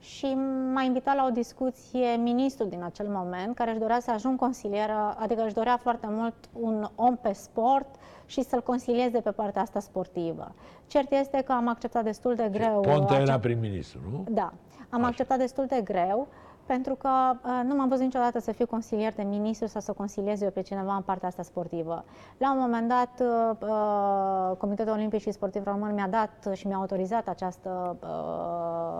[0.00, 0.36] și
[0.74, 5.16] m-a invitat la o discuție ministrul din acel moment, care își dorea să ajung consilieră,
[5.18, 7.86] adică își dorea foarte mult un om pe sport
[8.26, 10.54] și să-l consilieze pe partea asta sportivă.
[10.86, 12.80] Cert este că am acceptat destul de greu...
[12.80, 14.24] Ponta acea- era prim-ministru, nu?
[14.28, 14.52] da,
[14.88, 16.28] am acceptat destul de greu
[16.66, 20.42] pentru că uh, nu m-am văzut niciodată să fiu consilier de ministru sau să consiliez
[20.42, 22.04] eu pe cineva în partea asta sportivă.
[22.36, 26.76] La un moment dat, uh, uh, Comitetul Olimpic și Sportiv Român mi-a dat și mi-a
[26.76, 28.08] autorizat această uh,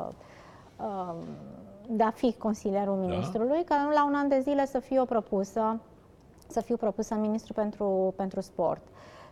[0.09, 0.15] uh,
[1.89, 5.81] de a fi consilierul ministrului, ca la un an de zile să fiu propusă
[6.47, 8.83] să fiu propusă ministru pentru, pentru sport.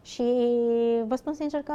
[0.03, 0.22] Și
[1.07, 1.72] vă spun sincer că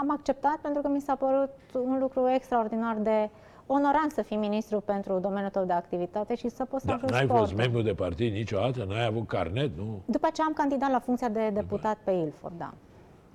[0.00, 1.50] am acceptat pentru că mi s-a părut
[1.84, 3.30] un lucru extraordinar de
[3.66, 7.12] onorant să fii ministru pentru domeniul tău de activitate și să poți să Da, ajungi
[7.14, 7.46] n-ai sportul.
[7.46, 8.84] fost membru de partid niciodată?
[8.88, 10.00] N-ai avut carnet, nu?
[10.04, 12.72] După ce am candidat la funcția de deputat pe Ilford, da.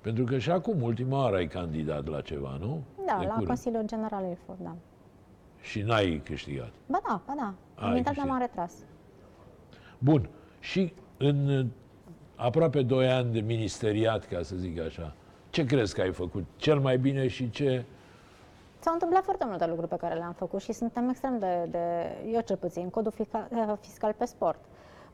[0.00, 2.80] Pentru că și acum, ultima oară ai candidat la ceva, nu?
[3.06, 3.46] Da, De la curând.
[3.46, 4.74] Consiliul General Ilford, da.
[5.62, 6.70] Și n-ai câștigat.
[6.86, 7.54] Ba da, ba da.
[7.74, 8.26] Ai Am intrat, dar câștigat.
[8.28, 8.72] m-am retras.
[9.98, 10.28] Bun.
[10.60, 11.66] Și în uh,
[12.36, 15.14] aproape 2 ani de ministeriat, ca să zic așa,
[15.50, 17.84] ce crezi că ai făcut cel mai bine și ce...
[18.78, 21.78] S-au întâmplat foarte multe lucruri pe care le-am făcut și suntem extrem de, de
[22.32, 24.58] eu cel puțin, codul fiscal, eh, fiscal pe sport.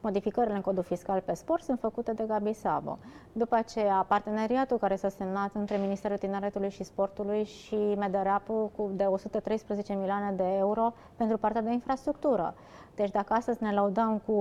[0.01, 2.99] Modificările în codul fiscal pe sport sunt făcute de Gabi Sabo.
[3.33, 9.05] După aceea, parteneriatul care s-a semnat între Ministerul Tineretului și Sportului și MEDERAP-ul cu de
[9.05, 12.55] 113 milioane de euro pentru partea de infrastructură.
[12.95, 14.35] Deci dacă astăzi ne laudăm cu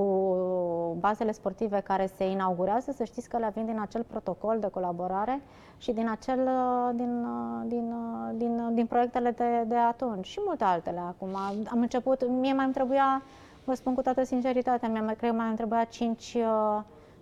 [1.00, 5.42] bazele sportive care se inaugurează, să știți că le vin din acel protocol de colaborare
[5.78, 10.26] și din, acel, uh, din, uh, din, uh, din, uh, din proiectele de, de atunci
[10.28, 11.36] și multe altele acum.
[11.72, 13.24] Am început, mie mai îmi trebuia,
[13.68, 16.38] vă spun cu toată sinceritatea, mie mai, cred că mai îmi trebuia 5,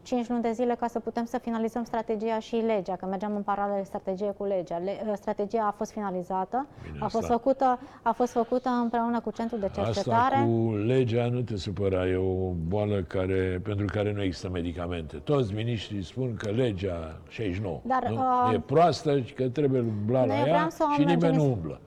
[0.01, 3.41] 5 luni de zile ca să putem să finalizăm strategia și legea, că mergeam în
[3.41, 4.77] paralel strategie cu legea.
[4.77, 9.19] Le, uh, strategia a fost finalizată, Bine, a fost, asta- făcută, a fost făcută împreună
[9.19, 10.35] cu Centrul de Cercetare.
[10.35, 15.15] Asta cu legea nu te supăra, e o boală care, pentru care nu există medicamente.
[15.17, 18.15] Toți miniștrii spun că legea 69 Dar, nu?
[18.15, 20.99] uh, e proastă și că trebuie umbla Noi la eu ea vreau să o și
[20.99, 21.79] nimeni mergem nu în- umblă.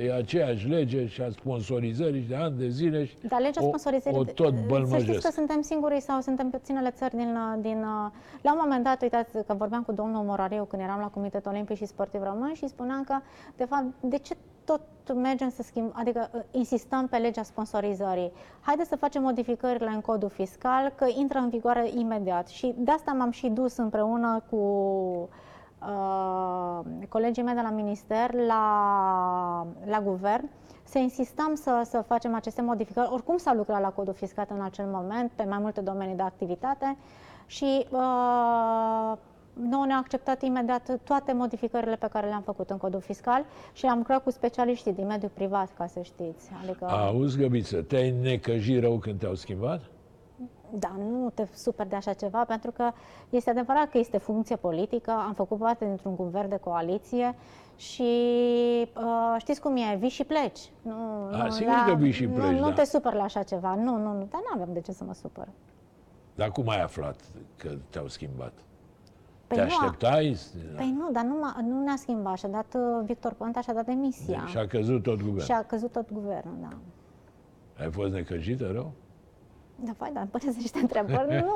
[0.00, 4.18] E aceeași lege și a sponsorizării de ani de zile și Dar legea o, sponsorizării,
[4.18, 5.32] o tot să știți că bălmăjesc.
[5.32, 7.80] suntem singurii sau suntem puținele țări din, din...
[8.42, 11.76] La un moment dat, uitați că vorbeam cu domnul Morariu când eram la Comitetul Olimpic
[11.76, 13.16] și Sportiv Român și spuneam că,
[13.56, 14.80] de fapt, de ce tot
[15.14, 18.32] mergem să schimb, adică uh, insistăm pe legea sponsorizării.
[18.60, 22.48] Haideți să facem modificările în codul fiscal, că intră în vigoare imediat.
[22.48, 25.28] Și de asta m-am și dus împreună cu uh,
[27.08, 30.48] colegii mei de la minister, la, la guvern,
[30.82, 33.08] să insistăm să, să facem aceste modificări.
[33.12, 36.96] Oricum s-a lucrat la codul fiscal în acel moment, pe mai multe domenii de activitate
[37.46, 39.12] și uh,
[39.68, 43.98] nouă ne-a acceptat imediat toate modificările pe care le-am făcut în codul fiscal și am
[43.98, 46.50] lucrat cu specialiștii din mediul privat, ca să știți.
[46.62, 46.84] Adică...
[46.84, 49.80] Auzi, Găbiță, te-ai necăjit rău când te-au schimbat?
[50.78, 52.90] Da, nu te super de așa ceva, pentru că
[53.30, 57.34] este adevărat că este funcție politică, am făcut parte dintr-un guvern de coaliție
[57.76, 58.02] și
[58.96, 60.60] uh, știți cum e, vii și pleci.
[60.82, 60.94] Nu,
[61.32, 62.72] A, nu, sigur că vii și pleci, nu, nu da.
[62.72, 65.14] te supăr la așa ceva, nu, nu, nu, dar nu avem de ce să mă
[65.14, 65.48] supăr.
[66.34, 67.20] Dar cum ai aflat
[67.56, 68.52] că te-au schimbat?
[69.46, 70.36] Păi te nu a- așteptai?
[70.76, 73.84] Păi nu, dar nu, m-a- nu ne-a schimbat, și-a dat uh, Victor Ponta și-a dat
[73.84, 74.44] demisia.
[74.46, 75.40] Și a căzut tot guvernul.
[75.40, 76.68] Și a căzut tot guvernul, da.
[77.84, 78.92] Ai fost necăjită rău?
[79.84, 81.42] Da, vai, dar îmi puneți niște întrebări.
[81.44, 81.54] Nu,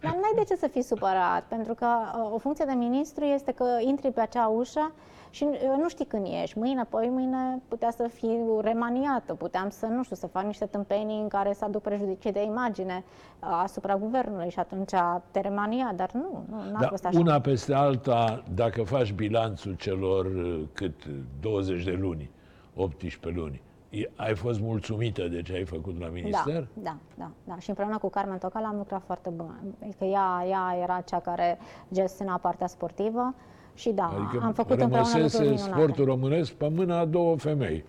[0.00, 1.86] dar n-ai de ce să fii supărat, pentru că
[2.24, 4.92] uh, o funcție de ministru este că intri pe acea ușă
[5.30, 6.58] și uh, nu știi când ești.
[6.58, 11.20] Mâine, poi mâine putea să fii remaniată, puteam să, nu știu, să fac niște tâmpenii
[11.20, 13.04] în care să aduc prejudicii de imagine
[13.40, 14.90] uh, asupra guvernului și atunci
[15.30, 17.18] te remania, dar nu, nu n-a Da, fost așa.
[17.18, 21.04] una peste alta, dacă faci bilanțul celor uh, cât
[21.40, 22.30] 20 de luni,
[22.76, 23.73] 18 luni, e-
[24.16, 26.68] ai fost mulțumită de ce ai făcut la minister?
[26.74, 27.58] Da, da, da, da.
[27.58, 29.74] Și împreună cu Carmen Tocal am lucrat foarte bun.
[29.82, 31.58] Adică ea, ea era cea care
[31.92, 33.34] gestiona partea sportivă
[33.74, 35.70] și da, Adică am făcut împreună lucruri rămăsese minunate.
[35.70, 37.84] sportul românesc pe mâna a două femei,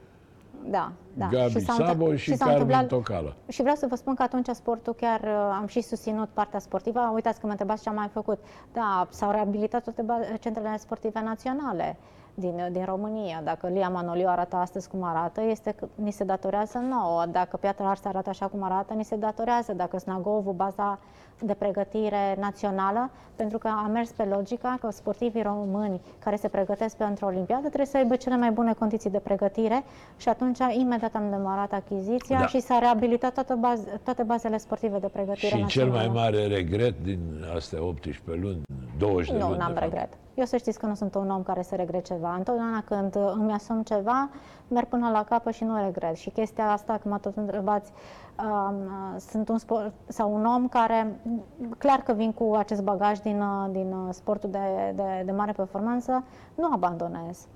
[0.70, 1.28] Da, da.
[1.28, 3.36] Gabi s-a Sabo întâmpl- și s-a Carmen întâmplat- Tocală.
[3.48, 7.12] Și vreau să vă spun că atunci sportul chiar uh, am și susținut partea sportivă.
[7.14, 8.40] Uitați că mă întrebați ce am mai făcut.
[8.74, 11.98] Da, s-au reabilitat toate ba- centrele sportive naționale
[12.36, 13.42] din, din România.
[13.44, 17.26] Dacă Lia Manoliu arată astăzi cum arată, este că ni se datorează nouă.
[17.26, 19.74] Dacă Piatra Ars arată așa cum arată, ni se datorează.
[19.74, 21.00] Dacă Snagovu, baza
[21.42, 26.96] de pregătire națională, pentru că a mers pe logica că sportivii români care se pregătesc
[26.98, 29.84] pentru Olimpiadă trebuie să aibă cele mai bune condiții de pregătire
[30.18, 32.46] și atunci imediat am demarat achiziția Da.
[32.48, 35.98] și s-a reabilitat toate, baz, toate bazele sportive de pregătire Și cel națională.
[35.98, 37.20] mai mare regret din
[37.56, 38.62] astea 18 luni,
[38.98, 39.92] 20 de Nu, luni, n-am de fapt.
[39.92, 40.10] regret.
[40.34, 42.36] Eu să știți că nu sunt un om care să regret ceva.
[42.38, 44.30] Întotdeauna când uh, îmi asum ceva,
[44.68, 46.16] merg până la capăt și nu regret.
[46.16, 48.25] Și chestia asta, când mă tot întrebați, um, uh,
[49.18, 53.42] sunt un sport, sau un om care, m, clar că vin cu acest bagaj din,
[53.42, 56.24] uh, din uh, sportul de, de, de mare performanță,
[56.56, 57.48] nu abandonez.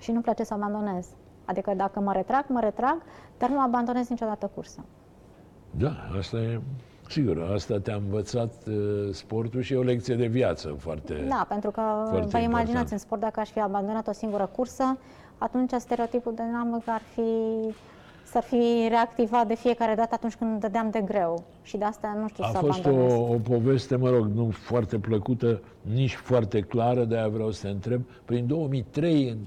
[0.00, 1.06] Și nu-mi place să abandonez.
[1.44, 3.02] Adică dacă mă retrag, mă retrag,
[3.38, 4.84] dar nu abandonez niciodată cursa.
[5.70, 6.60] Da, asta e
[7.08, 8.74] sigur, asta te-a învățat uh,
[9.12, 11.24] sportul și e o lecție de viață foarte...
[11.28, 12.90] Da, pentru că Foarte vă imaginați important.
[12.90, 14.98] în sport dacă aș fi abandonat o singură cursă,
[15.38, 17.22] atunci stereotipul de dinamic ar fi
[18.36, 21.44] s-ar fi reactivat de fiecare dată atunci când dădeam de greu.
[21.62, 23.12] Și de asta nu știu A să fost abandonez.
[23.12, 27.68] o, o poveste, mă rog, nu foarte plăcută, nici foarte clară, de-aia vreau să te
[27.68, 28.02] întreb.
[28.24, 29.38] Prin 2003, în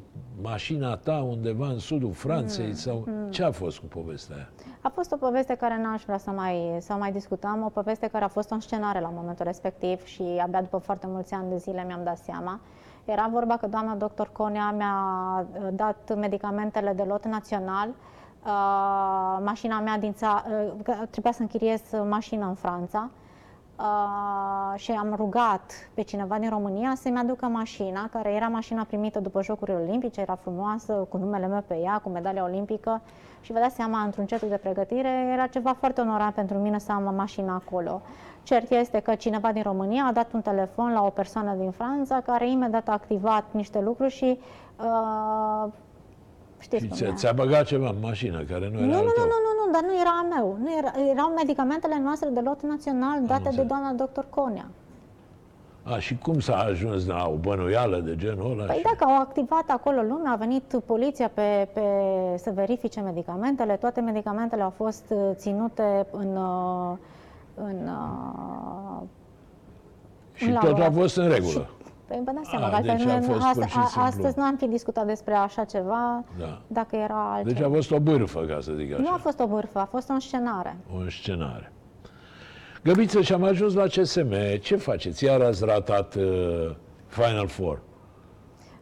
[0.42, 4.50] mașina ta, undeva în sudul Franței, Hmm, sau ce a fost cu povestea aia?
[4.82, 8.24] A fost o poveste care n-aș vrea să mai, să mai discutăm, o poveste care
[8.24, 11.84] a fost o scenare la momentul respectiv și abia după foarte mulți ani de zile
[11.88, 12.60] mi-am dat seama.
[13.06, 14.96] Era vorba că doamna doctor Conea mi-a
[15.54, 17.96] uh, dat medicamentele de lot național, uh,
[19.44, 23.10] mașina mea din ța- uh, că trebuia să închiriez mașină în Franța
[23.80, 29.20] uh, și am rugat pe cineva din România să-mi aducă mașina, care era mașina primită
[29.20, 33.02] după Jocurile Olimpice, era frumoasă, cu numele meu pe ea, cu medalia olimpică
[33.42, 36.92] și vă dați seama, într-un centru de pregătire, era ceva foarte onorat pentru mine să
[36.92, 38.02] am mașina acolo.
[38.44, 42.22] Cert este că cineva din România a dat un telefon la o persoană din Franța
[42.22, 44.40] care imediat a activat niște lucruri și
[44.80, 45.72] uh,
[46.60, 47.14] știți Și cum ți- e.
[47.16, 49.26] ți-a băgat ceva în mașină care nu era Nu, nu, al nu, tău.
[49.26, 50.57] nu, nu, nu, dar nu era a meu.
[50.64, 53.68] Nu era, erau medicamentele noastre de lot național date de înțeles.
[53.68, 54.68] doamna doctor Conea.
[55.84, 58.66] A, și cum s-a ajuns la o bănuială de genul ăla?
[58.66, 58.84] Păi și...
[58.84, 61.82] dacă au activat acolo lumea, a venit poliția pe, pe,
[62.38, 66.97] să verifice medicamentele, toate medicamentele au fost uh, ținute în, uh,
[67.55, 69.01] în, uh,
[70.34, 71.01] și în totul a laborator.
[71.01, 71.70] fost în regulă.
[72.10, 73.84] Păi vă dați seama A, că altfel deci a noi- fost ast- pur și a-
[73.84, 74.01] simplu.
[74.01, 76.62] astăzi nu am fi discutat despre așa ceva Da.
[76.68, 77.60] dacă era altceva.
[77.60, 79.01] Deci a fost o bârfă, ca să zic așa.
[79.01, 80.78] Nu a fost o bârfă, a fost o scenare.
[80.97, 81.72] o scenare.
[82.84, 84.34] Găbiță, și am ajuns la CSM.
[84.62, 85.24] Ce faceți?
[85.24, 86.76] Iar ați ratat uh,
[87.07, 87.82] Final Four.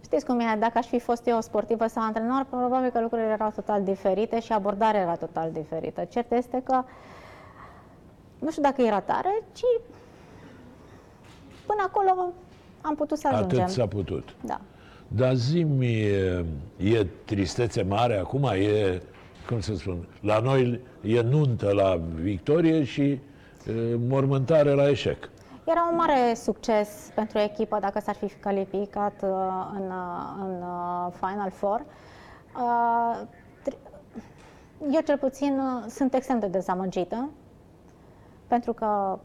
[0.03, 3.51] Știți cum e, dacă aș fi fost eu sportivă sau antrenor, probabil că lucrurile erau
[3.55, 6.03] total diferite și abordarea era total diferită.
[6.03, 6.83] Cert este că
[8.39, 9.63] nu știu dacă era tare, ci
[11.65, 12.33] până acolo
[12.87, 13.61] am putut să ajungem.
[13.61, 14.35] Atât s-a putut.
[14.45, 14.61] Da.
[15.07, 16.45] Dar zi-mi, e,
[16.77, 18.43] e tristețe mare acum?
[18.43, 19.01] E,
[19.47, 23.19] cum să spun, la noi e nuntă la victorie și e,
[24.07, 25.29] mormântare la eșec.
[25.63, 29.29] Era un mare succes pentru echipă dacă s-ar fi calificat uh,
[29.75, 31.85] în, uh, în uh, Final Four.
[34.91, 37.29] Eu cel puțin sunt extrem de dezamăgită
[38.47, 39.19] pentru că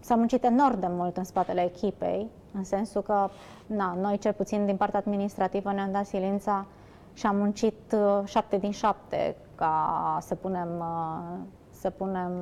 [0.00, 3.28] s-a muncit enorm de mult în spatele echipei, în sensul că
[3.66, 6.66] na, noi cel puțin din partea administrativă ne-am dat silința
[7.12, 7.94] și am muncit
[8.24, 10.68] șapte din șapte ca să punem,
[11.70, 12.32] să punem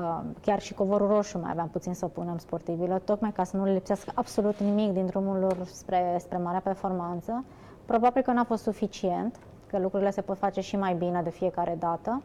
[0.00, 3.64] Uh, chiar și covorul roșu mai aveam puțin să punem sportivilor, tocmai ca să nu
[3.64, 7.44] le lipsească absolut nimic din drumul lor spre, spre marea performanță.
[7.84, 11.76] Probabil că n-a fost suficient, că lucrurile se pot face și mai bine de fiecare
[11.78, 12.22] dată.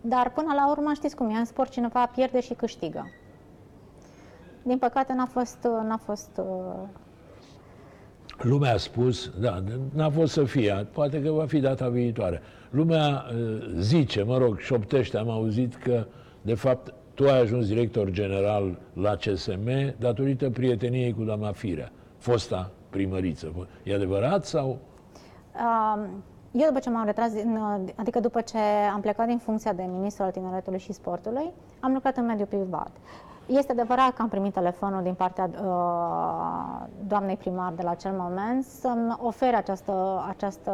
[0.00, 3.06] Dar până la urmă știți cum e, în sport cineva pierde și câștigă.
[4.62, 6.88] Din păcate n-a fost, n-a fost uh,
[8.38, 9.62] Lumea a spus, da,
[9.94, 12.40] n-a fost să fie, poate că va fi data viitoare.
[12.70, 16.06] Lumea uh, zice, mă rog, șoptește, am auzit că
[16.42, 22.70] de fapt, tu ai ajuns director general la CSM datorită prieteniei cu doamna Firea, fosta
[22.90, 23.68] primăriță.
[23.82, 24.78] E adevărat sau?
[26.52, 27.30] Eu după ce m-am retras,
[27.94, 28.58] adică după ce
[28.94, 32.90] am plecat din funcția de ministru al tineretului și sportului, am lucrat în mediul privat.
[33.48, 38.64] Este adevărat că am primit telefonul din partea uh, doamnei primar de la acel moment
[38.64, 40.72] să-mi ofere această, această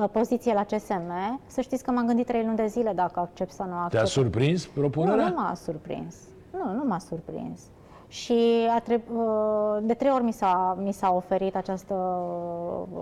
[0.00, 3.52] Uh, poziție la CSM, să știți că m-am gândit trei luni de zile dacă accept
[3.52, 3.92] sau nu accept.
[3.92, 5.28] Te-a surprins propunerea?
[5.28, 6.16] Nu, nu m-a surprins.
[6.52, 7.60] Nu, nu m-a surprins.
[8.08, 11.94] Și a treb- uh, de trei ori mi s-a, mi s-a oferit această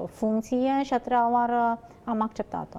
[0.06, 2.78] funcție și a treia oară am acceptat-o.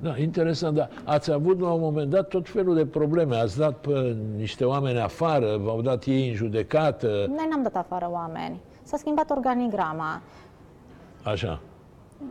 [0.00, 0.88] Da, interesant, da.
[1.04, 3.36] Ați avut la un moment dat tot felul de probleme.
[3.36, 7.06] Ați dat pe niște oameni afară, v-au dat ei în judecată.
[7.06, 8.60] Noi n-am dat afară oameni.
[8.82, 10.20] S-a schimbat organigrama.
[11.22, 11.60] Așa.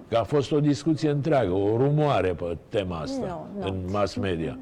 [0.08, 3.68] Că a fost o discuție întreagă, o rumoare pe tema asta nu, nu.
[3.68, 4.58] în mass media.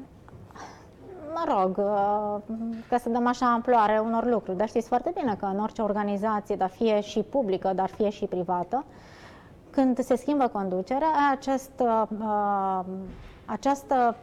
[1.34, 2.54] Mă rog, uh,
[2.88, 6.56] ca să dăm așa amploare unor lucruri, dar știți foarte bine că în orice organizație,
[6.56, 8.84] dar fie și publică, dar fie și privată,
[9.76, 12.80] când se schimbă conducerea, această, uh,
[13.44, 14.16] această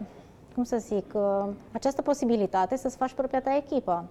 [0.53, 4.03] cum să zic, uh, această posibilitate să-ți faci propria ta echipă.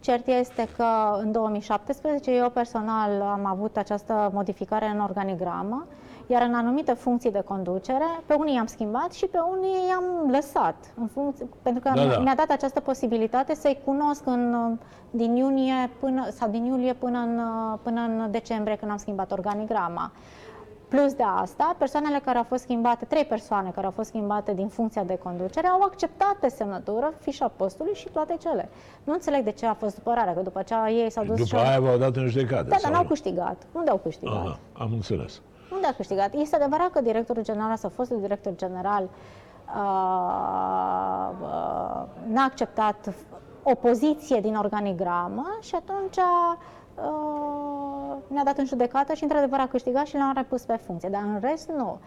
[0.00, 0.86] Cert este că
[1.18, 5.86] în 2017 eu personal am avut această modificare în organigramă
[6.26, 10.74] iar în anumite funcții de conducere, pe unii i-am schimbat și pe unii i-am lăsat,
[10.94, 12.18] în funcție, pentru că da, da.
[12.18, 14.76] mi-a dat această posibilitate să-i cunosc în,
[15.10, 17.40] din iunie până, sau din iulie până în,
[17.82, 20.12] până în decembrie, când am schimbat organigrama.
[20.88, 24.68] Plus de asta, persoanele care au fost schimbate, trei persoane care au fost schimbate din
[24.68, 28.68] funcția de conducere, au acceptat pe semnătură fișa postului și toate cele.
[29.04, 31.80] Nu înțeleg de ce a fost supărarea, că după aceea ei s-au dus După aia
[31.80, 32.68] v-au dat în judecată.
[32.68, 33.66] Da, dar n-au câștigat.
[33.72, 34.34] Unde au câștigat?
[34.34, 35.40] Aha, am înțeles.
[35.72, 36.34] Unde a câștigat?
[36.34, 39.10] Este adevărat că directorul general sau fostul director general uh,
[41.40, 43.14] uh, n-a acceptat
[43.62, 47.85] o poziție din organigramă și atunci uh,
[48.28, 51.40] ne-a dat în judecată și într-adevăr a câștigat și l-am repus pe funcție, dar în
[51.40, 52.00] rest nu.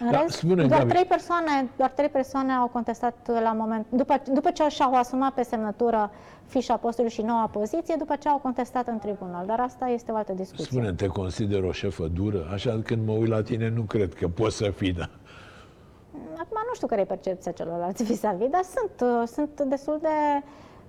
[0.00, 4.22] În da, rest, spune, doar, trei persoane, doar trei persoane au contestat la moment, după,
[4.32, 6.10] după ce și-au asumat pe semnătură
[6.46, 9.46] fișa postului și noua poziție, după ce au contestat în tribunal.
[9.46, 10.64] Dar asta este o altă discuție.
[10.64, 12.48] Spune, te consider o șefă dură?
[12.52, 15.08] Așa când mă uit la tine, nu cred că poți să fii, da.
[16.32, 20.42] Acum nu știu care e percepția celorlalți vis-a-vis, dar sunt, uh, sunt destul de...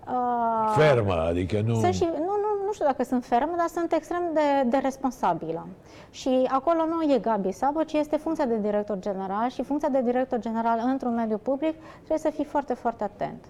[0.07, 1.73] Uh, Fermă, adică nu...
[1.73, 2.32] Sunt și, nu,
[2.73, 5.67] nu, nu știu dacă sunt fermă, dar sunt extrem de, de responsabilă.
[6.11, 10.01] Și acolo nu e Gabi Sabo, ci este funcția de director general și funcția de
[10.01, 13.45] director general într-un mediu public trebuie să fii foarte, foarte atent.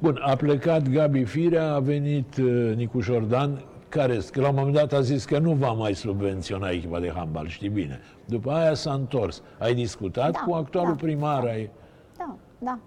[0.00, 4.92] Bun, a plecat Gabi Firea, a venit uh, Nicu Jordan, care la un moment dat
[4.92, 8.00] a zis că nu va mai subvenționa echipa de handbal, știi bine.
[8.24, 9.42] După aia s-a întors.
[9.58, 11.42] Ai discutat da, cu actualul da, primar?
[11.42, 11.70] Da, ai...
[12.18, 12.78] da, da.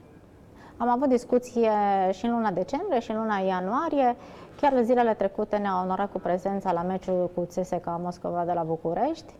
[0.78, 1.72] Am avut discuție
[2.12, 4.16] și în luna decembrie și în luna ianuarie.
[4.62, 9.34] Chiar zilele trecute ne-a onorat cu prezența la meciul cu CSKA Moscova de la București.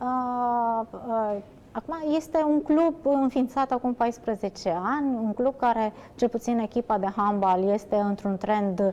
[0.00, 1.36] Uh, uh,
[1.72, 7.06] Acum este un club înființat acum 14 ani, un club care, cel puțin echipa de
[7.16, 8.92] handbal, este într-un trend uh, uh,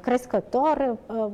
[0.00, 0.96] crescător.
[1.06, 1.26] Uh,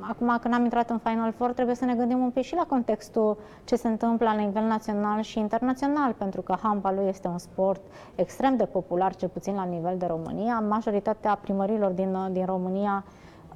[0.00, 2.64] acum, când am intrat în Final Four, trebuie să ne gândim un pic și la
[2.68, 7.80] contextul ce se întâmplă la nivel național și internațional, pentru că handbalul este un sport
[8.14, 10.60] extrem de popular, cel puțin la nivel de România.
[10.68, 13.04] Majoritatea primărilor din, din România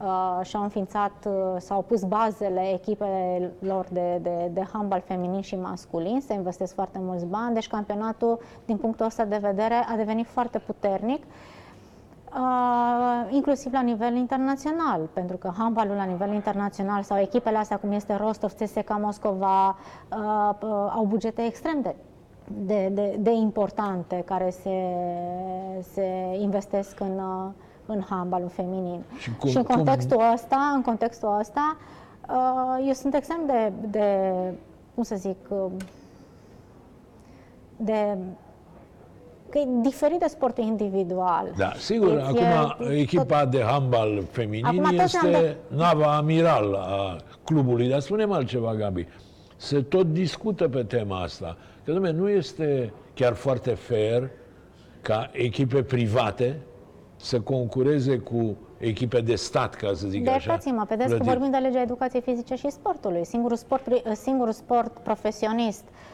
[0.01, 6.21] uh, și-au înființat, uh, s-au pus bazele echipelor de, de, de handbal feminin și masculin,
[6.21, 10.59] se investesc foarte mulți bani, deci campionatul, din punctul ăsta de vedere, a devenit foarte
[10.59, 11.23] puternic.
[11.25, 11.61] Uh,
[13.29, 18.15] inclusiv la nivel internațional, pentru că handbalul la nivel internațional sau echipele astea cum este
[18.15, 21.95] Rostov, CSKA Moscova, uh, uh, au bugete extrem de
[22.67, 24.95] de, de, de importante care se,
[25.93, 27.51] se investesc în, uh,
[27.87, 29.03] în handbalul feminin.
[29.19, 31.77] Și cum- și în cum- contextul ăsta, în contextul ăsta,
[32.29, 34.33] uh, eu sunt extrem de, de
[34.95, 35.71] cum să zic, uh,
[37.77, 38.19] de
[39.53, 41.53] că e diferit de sportul individual.
[41.57, 46.17] Da, sigur, Deci acum e echipa de handbal feminin Acum toți este am de- nava
[46.17, 49.07] amiral a clubului, dar spunem altceva, Gabi.
[49.57, 51.57] Se tot discută pe tema asta.
[51.85, 54.31] Că, dom'le, nu este chiar foarte fair
[55.01, 56.59] ca echipe private
[57.17, 60.39] să concureze cu echipe de stat, ca să zic De așa.
[60.51, 61.37] iertați-mă, vedeți că plătite.
[61.39, 63.25] vorbim de legea educației fizice și sportului.
[63.25, 66.12] Singurul sport, pri- singurul sport profesionist uh,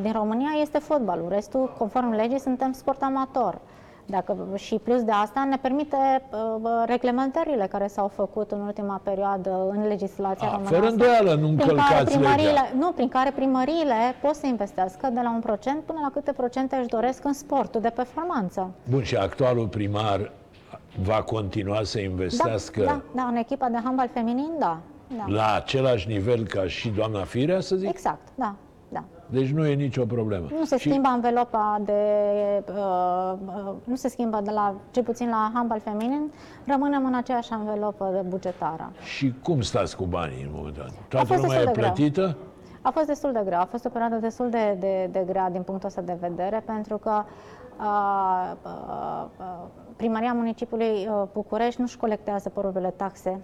[0.00, 1.26] din România este fotbalul.
[1.28, 3.58] Restul, conform legii, suntem sport amator.
[4.06, 5.96] Dacă, și plus de asta ne permite
[6.30, 6.38] uh,
[6.86, 10.78] reglementările care s-au făcut în ultima perioadă în legislația A, românească.
[10.78, 12.68] fără îndoială nu prin care încălcați primăriile, legea.
[12.78, 16.76] Nu, prin care primăriile pot să investească de la un procent până la câte procente
[16.76, 18.70] își doresc în sportul de performanță.
[18.90, 20.32] Bun, și actualul primar
[21.02, 24.78] va continua să investească Da, da, da, în echipa de handbal feminin, da.
[25.16, 25.24] da.
[25.26, 27.88] la același nivel ca și doamna Firea, să zic?
[27.88, 28.54] Exact, da, da.
[29.30, 30.46] Deci nu e nicio problemă.
[30.58, 31.92] Nu se Și- schimbă anvelopa de...
[32.68, 36.32] Uh, uh, nu se schimbă de la, cel puțin la handbal feminin,
[36.66, 38.90] rămânem în aceeași anvelopă de bugetară.
[39.02, 40.98] Și cum stați cu banii în momentul ăsta?
[41.08, 41.92] Toată fost lumea e destul de greu.
[41.94, 42.36] plătită?
[42.82, 45.62] A fost destul de greu, a fost o perioadă destul de, de, de grea din
[45.62, 47.22] punctul ăsta de vedere, pentru că
[47.80, 49.66] uh, uh, uh,
[49.96, 53.40] primăria municipiului uh, București nu-și colectează propriile taxe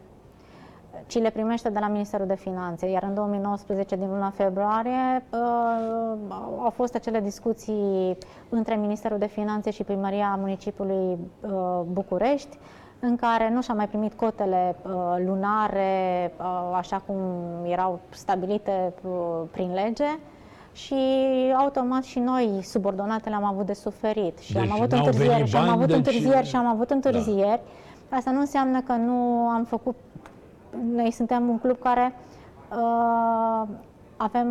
[1.07, 2.87] ci le primește de la Ministerul de Finanțe.
[2.91, 5.39] Iar în 2019, din luna februarie, uh,
[6.63, 8.17] au fost acele discuții
[8.49, 12.59] între Ministerul de Finanțe și Primăria Municipiului uh, București,
[13.01, 14.93] în care nu și-a mai primit cotele uh,
[15.27, 17.17] lunare, uh, așa cum
[17.65, 19.13] erau stabilite uh,
[19.51, 20.19] prin lege,
[20.73, 20.95] și
[21.59, 24.39] automat și noi, subordonatele, am avut de suferit.
[24.39, 26.67] Și Deci am avut n-au întârzieri, venit și am bani, avut deci- întârzieri, și am
[26.67, 26.95] avut Da.
[26.95, 27.61] întârzieri.
[28.11, 29.95] Asta nu înseamnă că nu am făcut
[30.95, 32.14] noi suntem un club care
[32.70, 33.68] uh,
[34.16, 34.49] avem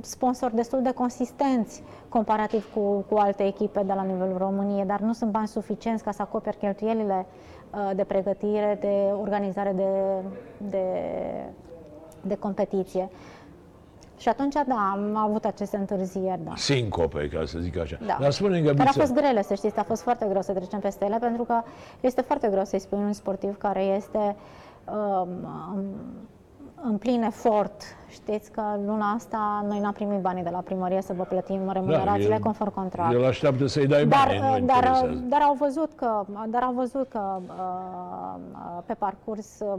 [0.00, 5.12] sponsori destul de consistenți comparativ cu, cu alte echipe de la nivelul României, dar nu
[5.12, 7.26] sunt bani suficienți ca să acoperi cheltuielile
[7.70, 9.88] uh, de pregătire, de organizare de,
[10.70, 10.86] de,
[12.20, 13.10] de competiție.
[14.22, 16.52] Și atunci, da, am avut aceste întârzieri, da.
[16.56, 17.98] Sincope, ca să zic așa.
[18.06, 18.16] Da.
[18.20, 20.78] Dar spune Care a Găbiță, fost grele, să știți, a fost foarte greu să trecem
[20.78, 21.62] peste ele, pentru că
[22.00, 24.34] este foarte greu să-i spui unui sportiv care este um,
[25.74, 25.86] în,
[26.82, 27.82] în plin efort.
[28.08, 32.28] Știți că luna asta noi n-am primit banii de la primărie să vă plătim remunerațiile
[32.28, 33.12] Da, el- conform contract.
[33.12, 35.24] el așteaptă să-i dai Dar, bani, nu dar, interesează.
[35.28, 39.78] dar au văzut că, dar au văzut că uh, pe parcurs, uh,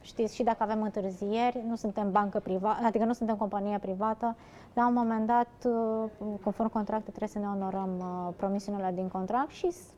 [0.00, 4.36] știți, și dacă avem întârzieri, nu suntem bancă privată, adică nu suntem companie privată,
[4.74, 6.08] la un moment dat, uh,
[6.42, 9.90] conform contractului, trebuie să ne onorăm uh, promisiunile din contract și s-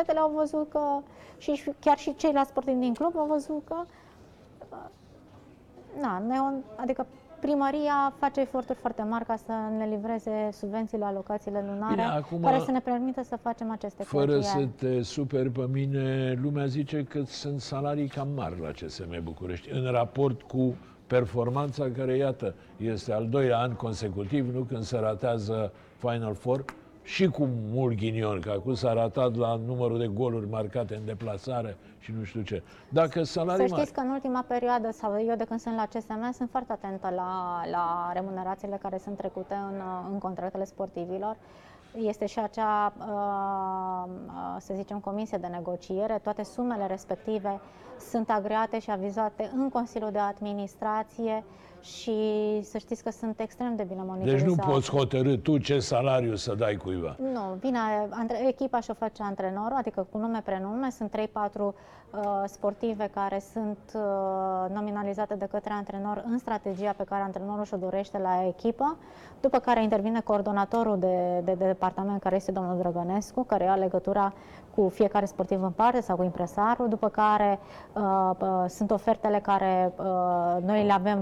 [0.00, 0.80] fetele au văzut că,
[1.38, 3.76] și chiar și ceilalți sportivi din club au văzut că
[6.00, 6.36] na, ne,
[6.76, 7.06] adică
[7.40, 12.58] primăria face eforturi foarte mari ca să ne livreze subvențiile, alocațiile lunare, Bine, acum- care
[12.58, 14.96] să ne permită să facem aceste Fără să cheltuieli.
[14.96, 19.90] te superi pe mine, lumea zice că sunt salarii cam mari la CSM București, în
[19.90, 20.74] raport cu
[21.06, 26.64] performanța care, iată, este al doilea an consecutiv, nu când se ratează Final Four,
[27.14, 31.76] și cu mult ghinion, că acum s-a ratat la numărul de goluri marcate în deplasare
[31.98, 32.62] și nu știu ce.
[32.88, 33.80] Dacă Să salarii mari...
[33.80, 37.12] știți că în ultima perioadă, sau eu de când sunt la CSM, sunt foarte atentă
[37.16, 39.80] la, la remunerațiile care sunt trecute în,
[40.12, 41.36] în contractele sportivilor.
[41.94, 46.20] Este și acea, uh, uh, să zicem, comisie de negociere.
[46.22, 47.60] Toate sumele respective
[48.10, 51.44] sunt agreate și avizate în Consiliul de Administrație
[51.82, 52.12] și
[52.62, 54.62] să știți că sunt extrem de bine Deci monitorizate.
[54.64, 57.16] nu poți hotărâ tu ce salariu să dai cuiva.
[57.32, 57.78] Nu, vine
[58.10, 60.90] antre, echipa și o face antrenorul, adică cu nume, prenume.
[60.90, 61.20] Sunt 3-4
[61.60, 61.72] uh,
[62.46, 68.18] sportive care sunt uh, nominalizate de către antrenor în strategia pe care antrenorul și-o dorește
[68.18, 68.96] la echipă,
[69.40, 74.32] după care intervine coordonatorul de, de, de departament, care este domnul Drăgănescu, care ia legătura
[74.74, 77.58] cu fiecare sportiv în parte sau cu impresarul, după care
[77.92, 81.18] uh, uh, sunt ofertele care uh, noi le avem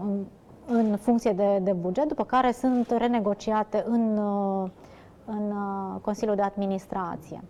[0.00, 0.24] în,
[0.66, 4.70] în funcție de, de buget, după care sunt renegociate în, uh,
[5.24, 7.42] în uh, Consiliul de Administrație.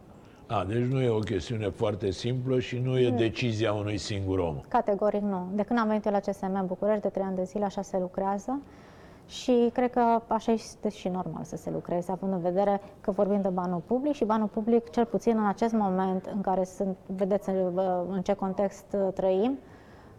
[0.46, 4.56] A, deci nu e o chestiune foarte simplă și nu e decizia unui singur om.
[4.68, 5.46] Categoric nu.
[5.52, 7.98] De când am venit eu la CSM București, de trei ani de zile, așa se
[7.98, 8.60] lucrează
[9.26, 13.40] și cred că așa este și normal să se lucreze, având în vedere că vorbim
[13.40, 17.50] de banul public și banul public, cel puțin în acest moment în care sunt, vedeți
[17.50, 17.56] uh,
[18.08, 19.58] în ce context uh, trăim,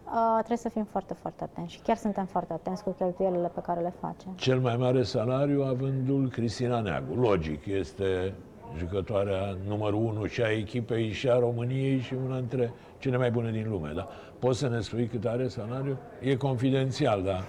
[0.06, 3.60] uh, trebuie să fim foarte, foarte atenți și chiar suntem foarte atenți cu cheltuielile pe
[3.60, 4.32] care le facem.
[4.34, 7.14] Cel mai mare salariu avândul Cristina Neagu.
[7.14, 8.34] Logic, este
[8.76, 13.50] jucătoarea numărul 1 și a echipei și a României și una dintre cele mai bune
[13.50, 13.92] din lume.
[13.94, 14.08] Da?
[14.38, 15.96] Poți să ne spui cât are salariu?
[16.20, 17.40] E confidențial, da?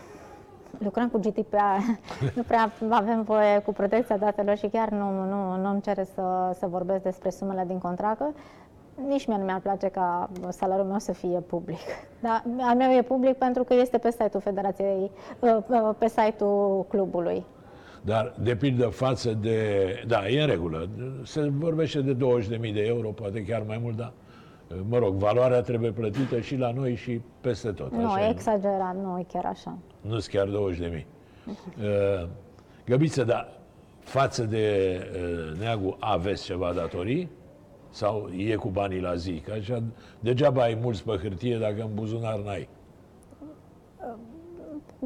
[0.84, 1.58] lucrăm cu GDPR,
[2.36, 6.56] nu prea avem voie cu protecția datelor și chiar nu, nu, nu îmi cere să,
[6.60, 8.22] să vorbesc despre sumele din contract.
[9.06, 11.80] Nici mie nu mi-ar place ca salariul meu să fie public.
[12.20, 16.86] Dar al meu e public pentru că este pe site-ul Federației, uh, uh, pe site-ul
[16.88, 17.46] clubului.
[18.02, 19.86] Dar, de pildă, față de...
[20.08, 20.90] Da, e în regulă.
[21.24, 24.14] Se vorbește de 20.000 de euro, poate chiar mai mult, dar
[24.90, 27.92] mă rog, valoarea trebuie plătită și la noi și peste tot.
[27.92, 29.78] Nu, așa e exagerat, nu e chiar așa.
[30.02, 31.08] Nu sunt chiar 20 de mii.
[31.48, 32.28] Uh,
[32.86, 33.50] Găbiță, dar
[34.00, 37.30] față de uh, Neagu aveți ceva datorii?
[37.98, 39.42] Sau e cu banii la zi?
[39.46, 39.84] Că așa,
[40.20, 42.70] degeaba ai mulți pe hârtie dacă în buzunar n-ai.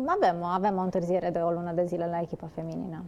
[0.05, 3.03] Avem, avem o întârziere de o lună de zile la echipa feminină.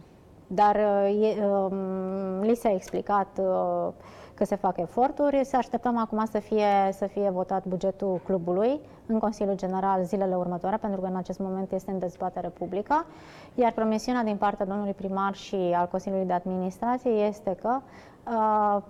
[0.46, 3.88] Dar uh, e, um, li s-a explicat uh,
[4.34, 5.44] că se fac eforturi.
[5.44, 10.76] Să așteptăm acum să fie, să fie votat bugetul clubului în Consiliul General zilele următoare,
[10.76, 13.06] pentru că în acest moment este în dezbatere publică.
[13.54, 17.80] Iar promisiunea din partea domnului primar și al Consiliului de Administrație este că
[18.26, 18.82] uh,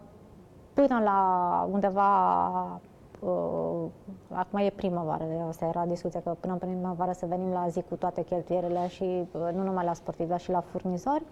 [0.75, 2.81] până la undeva
[3.25, 3.91] Uh,
[4.29, 7.95] acum e primăvară, asta era discuția că până în primăvară să venim la zi cu
[7.95, 11.23] toate cheltuielile și uh, nu numai la sportivi, dar și la furnizori.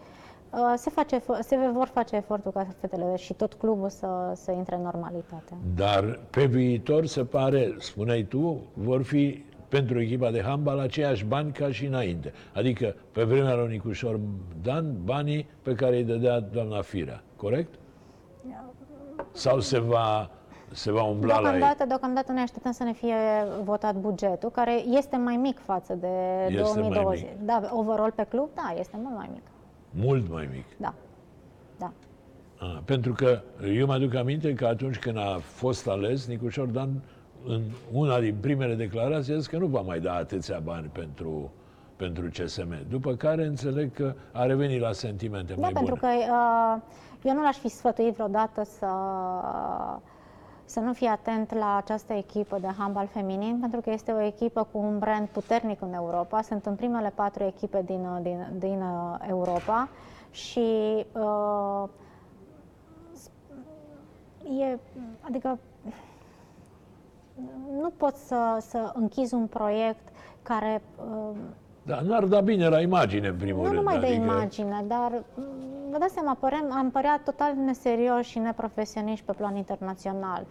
[0.50, 4.74] Uh, se, face, se vor face efortul ca fetele și tot clubul să, să intre
[4.74, 5.52] în normalitate.
[5.74, 11.52] Dar pe viitor se pare, spuneai tu, vor fi pentru echipa de handbal aceiași bani
[11.52, 12.32] ca și înainte.
[12.54, 14.20] Adică pe vremea lui Nicușor
[14.62, 17.74] Dan, banii pe care îi dădea doamna Firea, corect?
[19.32, 20.30] Sau se va
[20.74, 21.86] se va umbla deocamdată, la ei.
[21.88, 23.14] Deocamdată noi așteptăm să ne fie
[23.64, 26.08] votat bugetul, care este mai mic față de
[26.48, 27.20] este 2020.
[27.22, 27.46] Mic.
[27.46, 29.42] Da, overall pe club, da, este mult mai mic.
[29.90, 30.64] Mult mai mic.
[30.76, 30.94] Da.
[31.78, 31.92] Da.
[32.58, 33.40] A, pentru că
[33.74, 36.88] eu mă aduc aminte că atunci când a fost ales, Nicușor Dan,
[37.46, 41.50] în una din primele declarații, a zis că nu va mai da atâția bani pentru,
[41.96, 42.76] pentru CSM.
[42.88, 45.86] După care înțeleg că a revenit la sentimente da, mai bune.
[45.86, 46.80] pentru că uh,
[47.22, 49.96] eu nu l-aș fi sfătuit vreodată să uh,
[50.64, 54.68] să nu fii atent la această echipă de handbal feminin, pentru că este o echipă
[54.72, 56.42] cu un brand puternic în Europa.
[56.42, 59.88] Sunt în primele patru echipe din, din, din uh, Europa
[60.30, 61.88] și uh,
[64.60, 64.78] e,
[65.20, 65.58] adică
[67.80, 70.08] nu poți să, să închizi un proiect
[70.42, 71.36] care uh,
[71.82, 73.74] da, n-ar da bine la imagine, în primul nu rând.
[73.74, 74.10] Nu numai adică...
[74.10, 79.32] de imagine, dar mm, vă dați seama, părem, am părea total neserioși și neprofesioniști pe
[79.32, 80.46] plan internațional.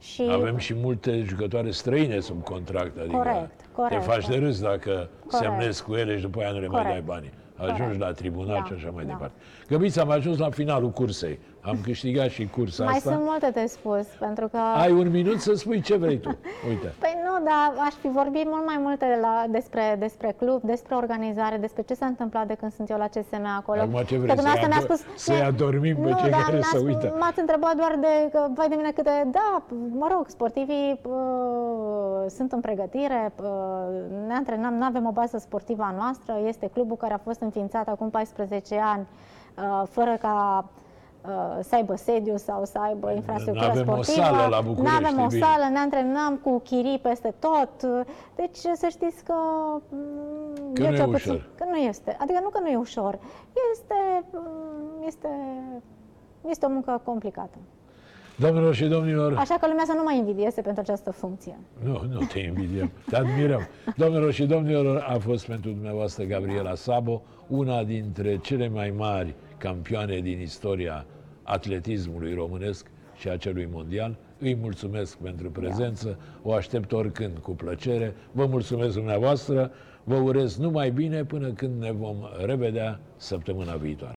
[0.00, 0.28] Și...
[0.32, 5.08] Avem și multe jucătoare străine sub contract, adică corect, corect, te faci de râs dacă
[5.26, 5.50] corect.
[5.50, 6.84] semnezi cu ele și după aia nu le corect.
[6.84, 7.32] mai dai banii.
[7.56, 8.00] Ajungi corect.
[8.00, 9.10] la tribunal da, și așa mai da.
[9.10, 9.34] departe.
[9.68, 11.38] Găbiți, am ajuns la finalul cursei.
[11.60, 13.10] Am câștigat și cursa Mai asta.
[13.10, 14.56] sunt multe de spus, pentru că...
[14.56, 16.28] Ai un minut să spui ce vrei tu.
[16.68, 16.94] Uite.
[16.98, 21.56] Păi nu, dar aș fi vorbit mult mai multe la, despre, despre club, despre organizare,
[21.56, 23.80] despre ce s-a întâmplat de când sunt eu la CSM acolo.
[23.80, 27.16] Acum ce vrei, să-i, ador- spus, să adormim pe nu, cei care să uită?
[27.18, 29.62] M-ați întrebat doar de, că, vai de mine câte, da,
[29.98, 31.14] mă rog, sportivii uh,
[32.28, 33.46] sunt în pregătire, uh,
[34.26, 37.88] ne antrenăm, nu avem o bază sportivă a noastră, este clubul care a fost înființat
[37.88, 39.06] acum 14 ani,
[39.56, 40.86] uh, fără ca Uh,
[41.60, 44.20] să aibă sediu sau să aibă infrastructură avem sportivă.
[44.20, 45.00] o sală la București.
[45.00, 47.70] Nu avem o sală, ne antrenăm cu chirii peste tot.
[48.36, 49.34] Deci să știți că,
[49.88, 51.48] mm, că nu e puțin, ușor.
[51.54, 52.16] Că nu este.
[52.20, 53.18] Adică nu că nu e ușor.
[53.72, 55.28] Este, mm, este,
[56.48, 57.58] este o muncă complicată.
[58.36, 59.36] Domnilor și domnilor...
[59.38, 61.58] Așa că lumea să nu mai invidieze pentru această funcție.
[61.84, 63.68] Nu, nu te invidiem, te admirăm.
[63.96, 70.18] Domnilor și domnilor, a fost pentru dumneavoastră Gabriela Sabo, una dintre cele mai mari campioane
[70.18, 71.06] din istoria
[71.42, 72.86] atletismului românesc
[73.16, 74.16] și a celui mondial.
[74.38, 78.14] Îi mulțumesc pentru prezență, o aștept oricând cu plăcere.
[78.32, 79.70] Vă mulțumesc dumneavoastră,
[80.04, 84.12] vă urez numai bine până când ne vom revedea săptămâna viitoare.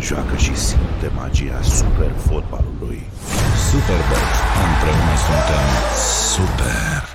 [0.00, 3.02] Joacă și simte magia super fotbalului.
[3.70, 4.24] Superbox.
[4.64, 5.66] Împreună suntem
[6.34, 7.13] super.